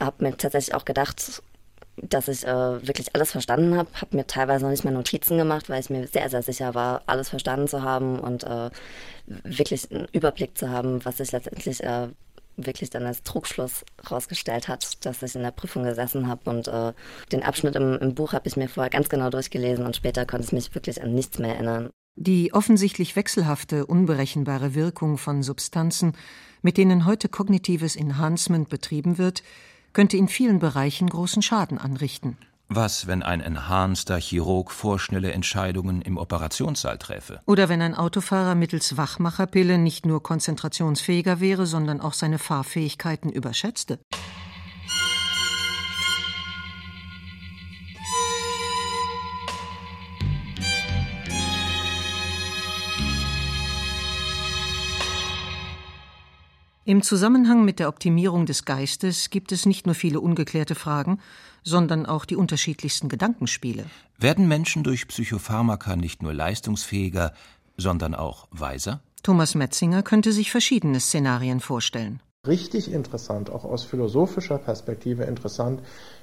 habe 0.00 0.24
mir 0.24 0.36
tatsächlich 0.36 0.74
auch 0.74 0.84
gedacht, 0.84 1.42
dass 1.96 2.28
ich 2.28 2.46
äh, 2.46 2.86
wirklich 2.86 3.14
alles 3.14 3.32
verstanden 3.32 3.76
habe. 3.76 3.88
Habe 3.94 4.16
mir 4.16 4.26
teilweise 4.26 4.64
noch 4.64 4.70
nicht 4.70 4.84
mehr 4.84 4.92
Notizen 4.92 5.36
gemacht, 5.36 5.68
weil 5.68 5.80
ich 5.80 5.90
mir 5.90 6.06
sehr, 6.08 6.28
sehr 6.30 6.42
sicher 6.42 6.74
war, 6.74 7.02
alles 7.06 7.28
verstanden 7.28 7.68
zu 7.68 7.82
haben 7.82 8.18
und 8.18 8.44
äh, 8.44 8.70
wirklich 9.26 9.90
einen 9.90 10.06
Überblick 10.12 10.56
zu 10.56 10.70
haben, 10.70 11.04
was 11.04 11.18
sich 11.18 11.32
letztendlich 11.32 11.82
äh, 11.82 12.08
wirklich 12.56 12.90
dann 12.90 13.06
als 13.06 13.22
Trugschluss 13.22 13.84
rausgestellt 14.10 14.68
hat, 14.68 15.04
dass 15.04 15.22
ich 15.22 15.34
in 15.34 15.42
der 15.42 15.52
Prüfung 15.52 15.84
gesessen 15.84 16.28
habe 16.28 16.50
und 16.50 16.68
äh, 16.68 16.92
den 17.30 17.42
Abschnitt 17.42 17.76
im, 17.76 17.98
im 17.98 18.14
Buch 18.14 18.32
habe 18.32 18.48
ich 18.48 18.56
mir 18.56 18.68
vorher 18.68 18.90
ganz 18.90 19.08
genau 19.08 19.30
durchgelesen 19.30 19.86
und 19.86 19.96
später 19.96 20.26
konnte 20.26 20.46
ich 20.46 20.52
mich 20.52 20.74
wirklich 20.74 21.02
an 21.02 21.14
nichts 21.14 21.38
mehr 21.38 21.54
erinnern. 21.54 21.90
Die 22.14 22.52
offensichtlich 22.52 23.16
wechselhafte, 23.16 23.86
unberechenbare 23.86 24.74
Wirkung 24.74 25.16
von 25.16 25.42
Substanzen, 25.42 26.14
mit 26.62 26.78
denen 26.78 27.04
heute 27.04 27.28
kognitives 27.28 27.96
Enhancement 27.96 28.68
betrieben 28.68 29.18
wird, 29.18 29.42
könnte 29.92 30.16
in 30.16 30.28
vielen 30.28 30.58
Bereichen 30.58 31.08
großen 31.08 31.42
Schaden 31.42 31.78
anrichten. 31.78 32.38
Was, 32.68 33.06
wenn 33.06 33.22
ein 33.22 33.42
enhanceder 33.42 34.18
Chirurg 34.18 34.70
vorschnelle 34.70 35.32
Entscheidungen 35.32 36.00
im 36.00 36.16
Operationssaal 36.16 36.96
träfe? 36.96 37.40
Oder 37.44 37.68
wenn 37.68 37.82
ein 37.82 37.94
Autofahrer 37.94 38.54
mittels 38.54 38.96
Wachmacherpille 38.96 39.76
nicht 39.76 40.06
nur 40.06 40.22
konzentrationsfähiger 40.22 41.40
wäre, 41.40 41.66
sondern 41.66 42.00
auch 42.00 42.14
seine 42.14 42.38
Fahrfähigkeiten 42.38 43.30
überschätzte? 43.30 43.98
Im 56.84 57.02
Zusammenhang 57.02 57.64
mit 57.64 57.78
der 57.78 57.88
Optimierung 57.88 58.44
des 58.44 58.64
Geistes 58.64 59.30
gibt 59.30 59.52
es 59.52 59.66
nicht 59.66 59.86
nur 59.86 59.94
viele 59.94 60.18
ungeklärte 60.18 60.74
Fragen, 60.74 61.20
sondern 61.62 62.06
auch 62.06 62.24
die 62.24 62.34
unterschiedlichsten 62.34 63.08
Gedankenspiele. 63.08 63.84
Werden 64.18 64.48
Menschen 64.48 64.82
durch 64.82 65.06
Psychopharmaka 65.06 65.94
nicht 65.94 66.24
nur 66.24 66.34
leistungsfähiger, 66.34 67.34
sondern 67.76 68.16
auch 68.16 68.48
weiser? 68.50 69.00
Thomas 69.22 69.54
Metzinger 69.54 70.02
könnte 70.02 70.32
sich 70.32 70.50
verschiedene 70.50 70.98
Szenarien 70.98 71.60
vorstellen. 71.60 72.18
Richtig 72.48 72.90
interessant, 72.90 73.50
auch 73.50 73.64
aus 73.64 73.84
philosophischer 73.84 74.58
Perspektive 74.58 75.22
interessant, 75.22 75.82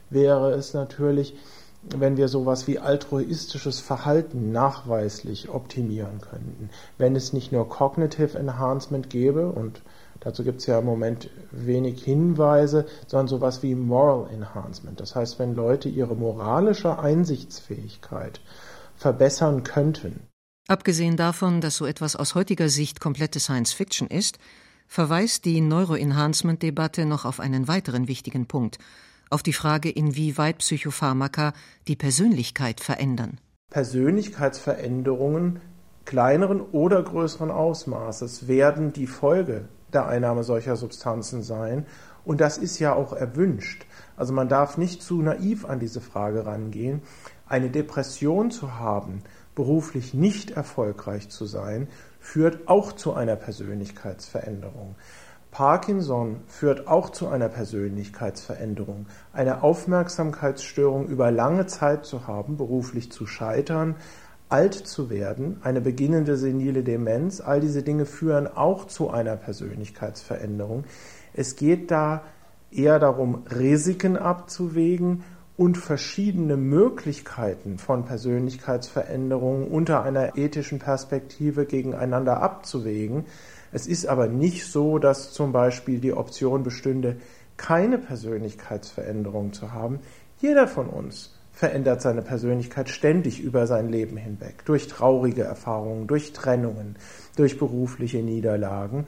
wäre 0.09 0.51
es 0.51 0.73
natürlich, 0.73 1.35
wenn 1.83 2.17
wir 2.17 2.27
sowas 2.27 2.67
wie 2.67 2.79
altruistisches 2.79 3.79
Verhalten 3.79 4.51
nachweislich 4.51 5.47
optimieren 5.47 6.19
könnten. 6.19 6.69
Wenn 6.97 7.15
es 7.15 7.31
nicht 7.31 7.53
nur 7.53 7.69
Cognitive 7.69 8.37
Enhancement 8.37 9.09
gäbe 9.09 9.53
und 9.53 9.81
Dazu 10.21 10.43
gibt 10.43 10.59
es 10.59 10.65
ja 10.65 10.79
im 10.79 10.85
Moment 10.85 11.29
wenig 11.51 12.03
Hinweise, 12.03 12.85
sondern 13.07 13.27
sowas 13.27 13.63
wie 13.63 13.75
Moral 13.75 14.29
Enhancement. 14.33 14.99
Das 14.99 15.15
heißt, 15.15 15.39
wenn 15.39 15.55
Leute 15.55 15.87
ihre 15.87 16.15
moralische 16.15 16.99
Einsichtsfähigkeit 16.99 18.41
verbessern 18.95 19.63
könnten. 19.63 20.27
Abgesehen 20.67 21.15
davon, 21.17 21.61
dass 21.61 21.77
so 21.77 21.85
etwas 21.85 22.15
aus 22.15 22.35
heutiger 22.35 22.69
Sicht 22.69 22.99
komplette 22.99 23.39
Science 23.39 23.71
Fiction 23.73 24.07
ist, 24.07 24.37
verweist 24.87 25.45
die 25.45 25.61
Neuroenhancement-Debatte 25.61 27.05
noch 27.05 27.23
auf 27.25 27.39
einen 27.39 27.67
weiteren 27.67 28.07
wichtigen 28.07 28.45
Punkt, 28.45 28.77
auf 29.29 29.41
die 29.41 29.53
Frage, 29.53 29.89
inwieweit 29.89 30.57
Psychopharmaka 30.57 31.53
die 31.87 31.95
Persönlichkeit 31.95 32.81
verändern. 32.81 33.39
Persönlichkeitsveränderungen 33.71 35.61
kleineren 36.05 36.61
oder 36.61 37.03
größeren 37.03 37.51
Ausmaßes 37.51 38.47
werden 38.47 38.93
die 38.93 39.05
Folge 39.07 39.69
der 39.93 40.07
Einnahme 40.07 40.43
solcher 40.43 40.75
Substanzen 40.75 41.43
sein. 41.43 41.85
Und 42.25 42.41
das 42.41 42.57
ist 42.57 42.79
ja 42.79 42.93
auch 42.93 43.13
erwünscht. 43.13 43.85
Also 44.15 44.33
man 44.33 44.49
darf 44.49 44.77
nicht 44.77 45.01
zu 45.01 45.21
naiv 45.21 45.65
an 45.65 45.79
diese 45.79 46.01
Frage 46.01 46.45
rangehen. 46.45 47.01
Eine 47.47 47.69
Depression 47.69 48.51
zu 48.51 48.77
haben, 48.77 49.23
beruflich 49.55 50.13
nicht 50.13 50.51
erfolgreich 50.51 51.29
zu 51.29 51.45
sein, 51.45 51.87
führt 52.19 52.67
auch 52.67 52.91
zu 52.91 53.13
einer 53.13 53.35
Persönlichkeitsveränderung. 53.35 54.95
Parkinson 55.51 56.41
führt 56.45 56.87
auch 56.87 57.09
zu 57.09 57.27
einer 57.27 57.49
Persönlichkeitsveränderung. 57.49 59.07
Eine 59.33 59.63
Aufmerksamkeitsstörung 59.63 61.07
über 61.07 61.31
lange 61.31 61.65
Zeit 61.65 62.05
zu 62.05 62.27
haben, 62.27 62.55
beruflich 62.55 63.11
zu 63.11 63.25
scheitern, 63.25 63.95
alt 64.49 64.73
zu 64.73 65.09
werden, 65.11 65.57
eine 65.61 65.79
beginnende 65.79 66.35
senile 66.35 66.83
Demenz, 66.83 67.39
all 67.39 67.61
diese 67.61 67.83
Dinge 67.83 68.05
führen 68.05 68.47
auch 68.47 68.85
zu 68.85 69.09
einer 69.11 69.35
Persönlichkeitsveränderung. 69.35 70.85
Es 71.33 71.55
geht 71.55 71.91
da 71.91 72.23
eher 72.71 72.99
darum, 72.99 73.43
Risiken 73.55 74.17
abzuwägen 74.17 75.23
und 75.55 75.77
verschiedene 75.77 76.57
Möglichkeiten 76.57 77.77
von 77.77 78.05
Persönlichkeitsveränderungen 78.05 79.67
unter 79.67 80.03
einer 80.03 80.35
ethischen 80.37 80.79
Perspektive 80.79 81.65
gegeneinander 81.65 82.41
abzuwägen. 82.41 83.25
Es 83.71 83.85
ist 83.85 84.07
aber 84.07 84.27
nicht 84.27 84.65
so, 84.65 84.97
dass 84.97 85.31
zum 85.31 85.51
Beispiel 85.51 85.99
die 85.99 86.13
Option 86.13 86.63
bestünde, 86.63 87.17
keine 87.57 87.97
Persönlichkeitsveränderung 87.97 89.53
zu 89.53 89.73
haben. 89.73 89.99
Jeder 90.39 90.67
von 90.67 90.87
uns 90.87 91.38
verändert 91.59 92.01
seine 92.01 92.21
Persönlichkeit 92.21 92.87
ständig 92.87 93.41
über 93.41 93.67
sein 93.67 93.89
Leben 93.89 94.15
hinweg, 94.15 94.63
durch 94.63 94.87
traurige 94.87 95.43
Erfahrungen, 95.43 96.07
durch 96.07 96.31
Trennungen, 96.31 96.95
durch 97.35 97.59
berufliche 97.59 98.19
Niederlagen. 98.19 99.07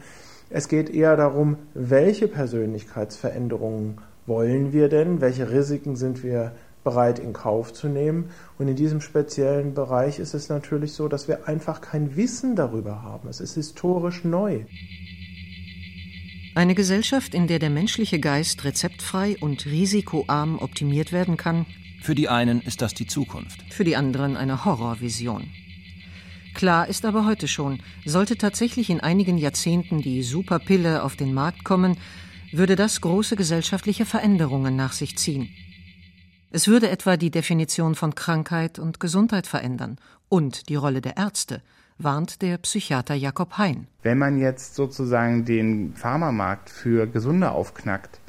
Es 0.49 0.67
geht 0.67 0.89
eher 0.89 1.15
darum, 1.15 1.55
welche 1.73 2.27
Persönlichkeitsveränderungen 2.27 4.01
wollen 4.25 4.73
wir 4.73 4.89
denn, 4.89 5.21
welche 5.21 5.49
Risiken 5.49 5.95
sind 5.95 6.23
wir 6.23 6.51
bereit 6.83 7.19
in 7.19 7.31
Kauf 7.31 7.71
zu 7.71 7.87
nehmen. 7.87 8.31
Und 8.59 8.67
in 8.67 8.75
diesem 8.75 8.99
speziellen 8.99 9.73
Bereich 9.73 10.19
ist 10.19 10.33
es 10.33 10.49
natürlich 10.49 10.91
so, 10.91 11.07
dass 11.07 11.29
wir 11.29 11.47
einfach 11.47 11.79
kein 11.79 12.17
Wissen 12.17 12.57
darüber 12.57 13.01
haben. 13.01 13.29
Es 13.29 13.39
ist 13.39 13.55
historisch 13.55 14.25
neu. 14.25 14.65
Eine 16.53 16.75
Gesellschaft, 16.75 17.33
in 17.33 17.47
der 17.47 17.59
der 17.59 17.69
menschliche 17.69 18.19
Geist 18.19 18.65
rezeptfrei 18.65 19.37
und 19.39 19.65
risikoarm 19.67 20.59
optimiert 20.59 21.13
werden 21.13 21.37
kann, 21.37 21.65
für 22.01 22.15
die 22.15 22.29
einen 22.29 22.61
ist 22.61 22.81
das 22.81 22.93
die 22.93 23.07
Zukunft. 23.07 23.61
Für 23.71 23.83
die 23.83 23.95
anderen 23.95 24.35
eine 24.35 24.65
Horrorvision. 24.65 25.49
Klar 26.53 26.87
ist 26.87 27.05
aber 27.05 27.25
heute 27.25 27.47
schon, 27.47 27.79
sollte 28.05 28.37
tatsächlich 28.37 28.89
in 28.89 28.99
einigen 28.99 29.37
Jahrzehnten 29.37 30.01
die 30.01 30.23
Superpille 30.23 31.03
auf 31.03 31.15
den 31.15 31.33
Markt 31.33 31.63
kommen, 31.63 31.97
würde 32.51 32.75
das 32.75 33.01
große 33.01 33.35
gesellschaftliche 33.35 34.05
Veränderungen 34.05 34.75
nach 34.75 34.93
sich 34.93 35.17
ziehen. 35.17 35.49
Es 36.49 36.67
würde 36.67 36.89
etwa 36.89 37.15
die 37.15 37.31
Definition 37.31 37.95
von 37.95 38.15
Krankheit 38.15 38.79
und 38.79 38.99
Gesundheit 38.99 39.47
verändern 39.47 39.97
und 40.27 40.67
die 40.69 40.75
Rolle 40.75 41.01
der 41.01 41.17
Ärzte, 41.17 41.61
warnt 41.97 42.41
der 42.41 42.57
Psychiater 42.57 43.15
Jakob 43.15 43.57
Hein. 43.57 43.87
Wenn 44.01 44.17
man 44.17 44.39
jetzt 44.39 44.75
sozusagen 44.75 45.45
den 45.45 45.93
Pharmamarkt 45.95 46.69
für 46.69 47.07
Gesunde 47.07 47.51
aufknackt, 47.51 48.20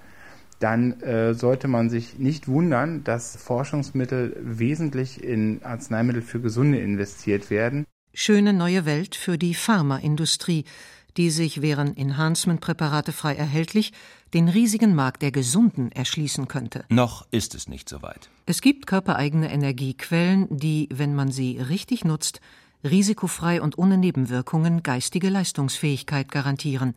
dann 0.62 1.00
äh, 1.00 1.34
sollte 1.34 1.66
man 1.68 1.90
sich 1.90 2.18
nicht 2.18 2.46
wundern, 2.46 3.02
dass 3.04 3.36
Forschungsmittel 3.36 4.36
wesentlich 4.40 5.22
in 5.22 5.62
Arzneimittel 5.62 6.22
für 6.22 6.40
Gesunde 6.40 6.78
investiert 6.78 7.50
werden. 7.50 7.84
Schöne 8.14 8.52
neue 8.52 8.84
Welt 8.84 9.16
für 9.16 9.38
die 9.38 9.54
Pharmaindustrie, 9.54 10.64
die 11.16 11.30
sich, 11.30 11.62
wären 11.62 11.96
Enhancement-Präparate 11.96 13.12
frei 13.12 13.34
erhältlich, 13.34 13.92
den 14.34 14.48
riesigen 14.48 14.94
Markt 14.94 15.22
der 15.22 15.32
Gesunden 15.32 15.92
erschließen 15.92 16.48
könnte. 16.48 16.84
Noch 16.88 17.26
ist 17.30 17.54
es 17.54 17.68
nicht 17.68 17.88
so 17.88 18.02
weit. 18.02 18.30
Es 18.46 18.60
gibt 18.60 18.86
körpereigene 18.86 19.52
Energiequellen, 19.52 20.46
die, 20.50 20.88
wenn 20.92 21.14
man 21.14 21.30
sie 21.30 21.58
richtig 21.58 22.04
nutzt, 22.04 22.40
risikofrei 22.84 23.60
und 23.60 23.78
ohne 23.78 23.98
Nebenwirkungen 23.98 24.82
geistige 24.82 25.28
Leistungsfähigkeit 25.28 26.30
garantieren. 26.30 26.94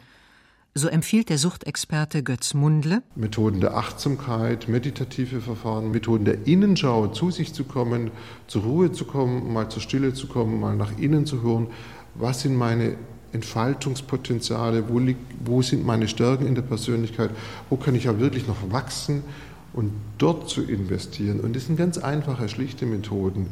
So 0.77 0.89
empfiehlt 0.89 1.29
der 1.29 1.37
Suchtexperte 1.37 2.21
Götz 2.21 2.53
Mundle 2.53 3.01
Methoden 3.15 3.61
der 3.61 3.77
Achtsamkeit, 3.77 4.67
meditative 4.67 5.39
Verfahren, 5.39 5.91
Methoden 5.91 6.25
der 6.25 6.45
Innenschau, 6.45 7.07
zu 7.07 7.31
sich 7.31 7.53
zu 7.53 7.63
kommen, 7.63 8.11
zur 8.47 8.63
Ruhe 8.63 8.91
zu 8.91 9.05
kommen, 9.05 9.53
mal 9.53 9.69
zur 9.69 9.81
Stille 9.81 10.13
zu 10.13 10.27
kommen, 10.27 10.59
mal 10.59 10.75
nach 10.75 10.91
innen 10.99 11.25
zu 11.25 11.41
hören. 11.41 11.67
Was 12.15 12.41
sind 12.41 12.57
meine 12.57 12.97
Entfaltungspotenziale? 13.31 14.89
Wo, 14.89 14.99
liegt, 14.99 15.21
wo 15.45 15.61
sind 15.61 15.85
meine 15.85 16.09
Stärken 16.09 16.45
in 16.45 16.55
der 16.55 16.61
Persönlichkeit? 16.63 17.29
Wo 17.69 17.77
kann 17.77 17.95
ich 17.95 18.03
ja 18.03 18.19
wirklich 18.19 18.45
noch 18.45 18.69
wachsen? 18.69 19.23
Und 19.71 19.93
dort 20.17 20.49
zu 20.49 20.61
investieren. 20.61 21.39
Und 21.39 21.55
das 21.55 21.67
sind 21.67 21.77
ganz 21.77 21.97
einfache, 21.97 22.49
schlichte 22.49 22.85
Methoden. 22.85 23.47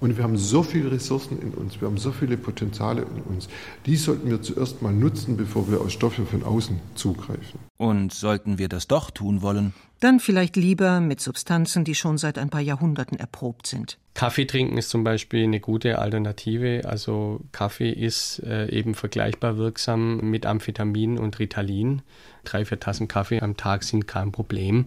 Und 0.00 0.16
wir 0.16 0.24
haben 0.24 0.36
so 0.36 0.62
viele 0.62 0.92
Ressourcen 0.92 1.40
in 1.40 1.52
uns, 1.54 1.80
wir 1.80 1.88
haben 1.88 1.98
so 1.98 2.12
viele 2.12 2.36
Potenziale 2.36 3.02
in 3.02 3.22
uns. 3.22 3.48
Die 3.86 3.96
sollten 3.96 4.30
wir 4.30 4.40
zuerst 4.42 4.80
mal 4.80 4.92
nutzen, 4.92 5.36
bevor 5.36 5.70
wir 5.70 5.80
auf 5.80 5.90
Stoffe 5.90 6.24
von 6.24 6.44
außen 6.44 6.78
zugreifen. 6.94 7.60
Und 7.76 8.12
sollten 8.12 8.58
wir 8.58 8.68
das 8.68 8.86
doch 8.86 9.10
tun 9.10 9.42
wollen? 9.42 9.74
Dann 10.00 10.20
vielleicht 10.20 10.54
lieber 10.54 11.00
mit 11.00 11.20
Substanzen, 11.20 11.84
die 11.84 11.96
schon 11.96 12.18
seit 12.18 12.38
ein 12.38 12.50
paar 12.50 12.60
Jahrhunderten 12.60 13.18
erprobt 13.18 13.66
sind. 13.66 13.98
Kaffee 14.14 14.46
trinken 14.46 14.78
ist 14.78 14.90
zum 14.90 15.02
Beispiel 15.04 15.44
eine 15.44 15.60
gute 15.60 15.98
Alternative. 15.98 16.82
Also 16.84 17.40
Kaffee 17.50 17.90
ist 17.90 18.40
äh, 18.44 18.68
eben 18.70 18.94
vergleichbar 18.94 19.58
wirksam 19.58 20.18
mit 20.30 20.46
Amphetamin 20.46 21.18
und 21.18 21.38
Ritalin. 21.38 22.02
Drei, 22.44 22.64
vier 22.64 22.80
Tassen 22.80 23.08
Kaffee 23.08 23.40
am 23.40 23.56
Tag 23.56 23.82
sind 23.82 24.06
kein 24.06 24.32
Problem. 24.32 24.86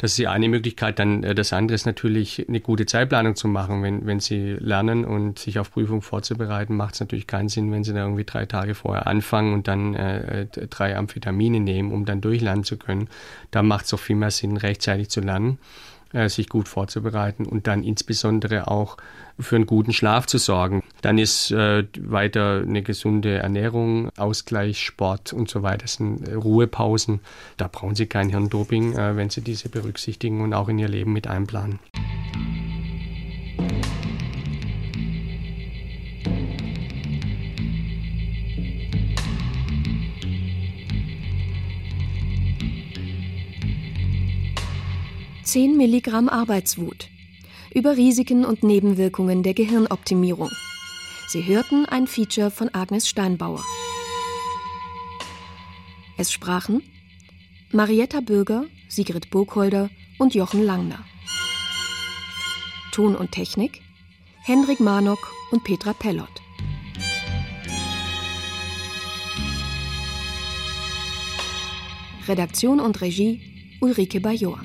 Das 0.00 0.12
ist 0.12 0.18
die 0.18 0.28
eine 0.28 0.48
Möglichkeit. 0.48 0.98
Dann 0.98 1.22
äh, 1.22 1.34
das 1.34 1.52
andere 1.52 1.74
ist 1.74 1.84
natürlich 1.84 2.48
eine 2.48 2.60
gute 2.60 2.86
Zeitplanung 2.86 3.36
zu 3.36 3.48
machen. 3.48 3.82
Wenn, 3.82 4.06
wenn 4.06 4.18
Sie 4.18 4.56
lernen 4.58 5.04
und 5.04 5.38
sich 5.38 5.58
auf 5.58 5.72
Prüfung 5.72 6.00
vorzubereiten, 6.00 6.74
macht 6.74 6.94
es 6.94 7.00
natürlich 7.00 7.26
keinen 7.26 7.50
Sinn, 7.50 7.70
wenn 7.70 7.84
Sie 7.84 7.92
da 7.92 8.00
irgendwie 8.00 8.24
drei 8.24 8.46
Tage 8.46 8.74
vorher 8.74 9.06
anfangen 9.06 9.52
und 9.52 9.68
dann 9.68 9.94
äh, 9.94 10.42
äh 10.42 10.46
drei 10.46 10.96
Amphetamine 10.96 11.60
nehmen, 11.60 11.92
um 11.92 12.06
dann 12.06 12.22
durchlernen 12.22 12.64
zu 12.64 12.78
können. 12.78 13.08
Da 13.50 13.62
macht 13.62 13.84
es 13.84 13.92
auch 13.92 14.00
viel 14.00 14.16
mehr 14.16 14.30
Sinn, 14.30 14.56
rechtzeitig 14.56 15.10
zu 15.10 15.20
lernen. 15.20 15.58
Äh, 16.12 16.28
sich 16.28 16.48
gut 16.48 16.66
vorzubereiten 16.66 17.46
und 17.46 17.68
dann 17.68 17.84
insbesondere 17.84 18.66
auch 18.66 18.96
für 19.38 19.54
einen 19.54 19.66
guten 19.66 19.92
Schlaf 19.92 20.26
zu 20.26 20.38
sorgen. 20.38 20.82
Dann 21.02 21.18
ist 21.18 21.52
äh, 21.52 21.84
weiter 22.00 22.64
eine 22.66 22.82
gesunde 22.82 23.38
Ernährung, 23.38 24.10
Ausgleich, 24.16 24.82
Sport 24.82 25.32
und 25.32 25.48
so 25.48 25.62
weiter. 25.62 25.82
Das 25.82 25.94
sind 25.94 26.26
äh, 26.26 26.34
Ruhepausen. 26.34 27.20
Da 27.58 27.68
brauchen 27.68 27.94
Sie 27.94 28.06
kein 28.06 28.28
Hirndoping, 28.28 28.94
äh, 28.94 29.14
wenn 29.14 29.30
Sie 29.30 29.40
diese 29.40 29.68
berücksichtigen 29.68 30.40
und 30.40 30.52
auch 30.52 30.68
in 30.68 30.80
Ihr 30.80 30.88
Leben 30.88 31.12
mit 31.12 31.28
einplanen. 31.28 31.78
Zehn 45.50 45.76
Milligramm 45.76 46.28
Arbeitswut 46.28 47.08
über 47.74 47.96
Risiken 47.96 48.44
und 48.44 48.62
Nebenwirkungen 48.62 49.42
der 49.42 49.52
Gehirnoptimierung. 49.52 50.48
Sie 51.26 51.44
hörten 51.44 51.86
ein 51.86 52.06
Feature 52.06 52.52
von 52.52 52.72
Agnes 52.72 53.08
Steinbauer. 53.08 53.64
Es 56.16 56.30
sprachen 56.30 56.84
Marietta 57.72 58.20
Bürger, 58.20 58.66
Sigrid 58.88 59.30
Burgholder 59.30 59.90
und 60.18 60.36
Jochen 60.36 60.62
Langner. 60.62 61.04
Ton 62.92 63.16
und 63.16 63.32
Technik 63.32 63.82
Henrik 64.44 64.78
Marnock 64.78 65.32
und 65.50 65.64
Petra 65.64 65.94
Pellott. 65.94 66.40
Redaktion 72.28 72.78
und 72.78 73.00
Regie 73.00 73.40
Ulrike 73.80 74.20
Bajor. 74.20 74.60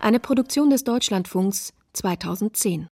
Eine 0.00 0.20
Produktion 0.20 0.70
des 0.70 0.84
Deutschlandfunks 0.84 1.72
2010 1.92 2.88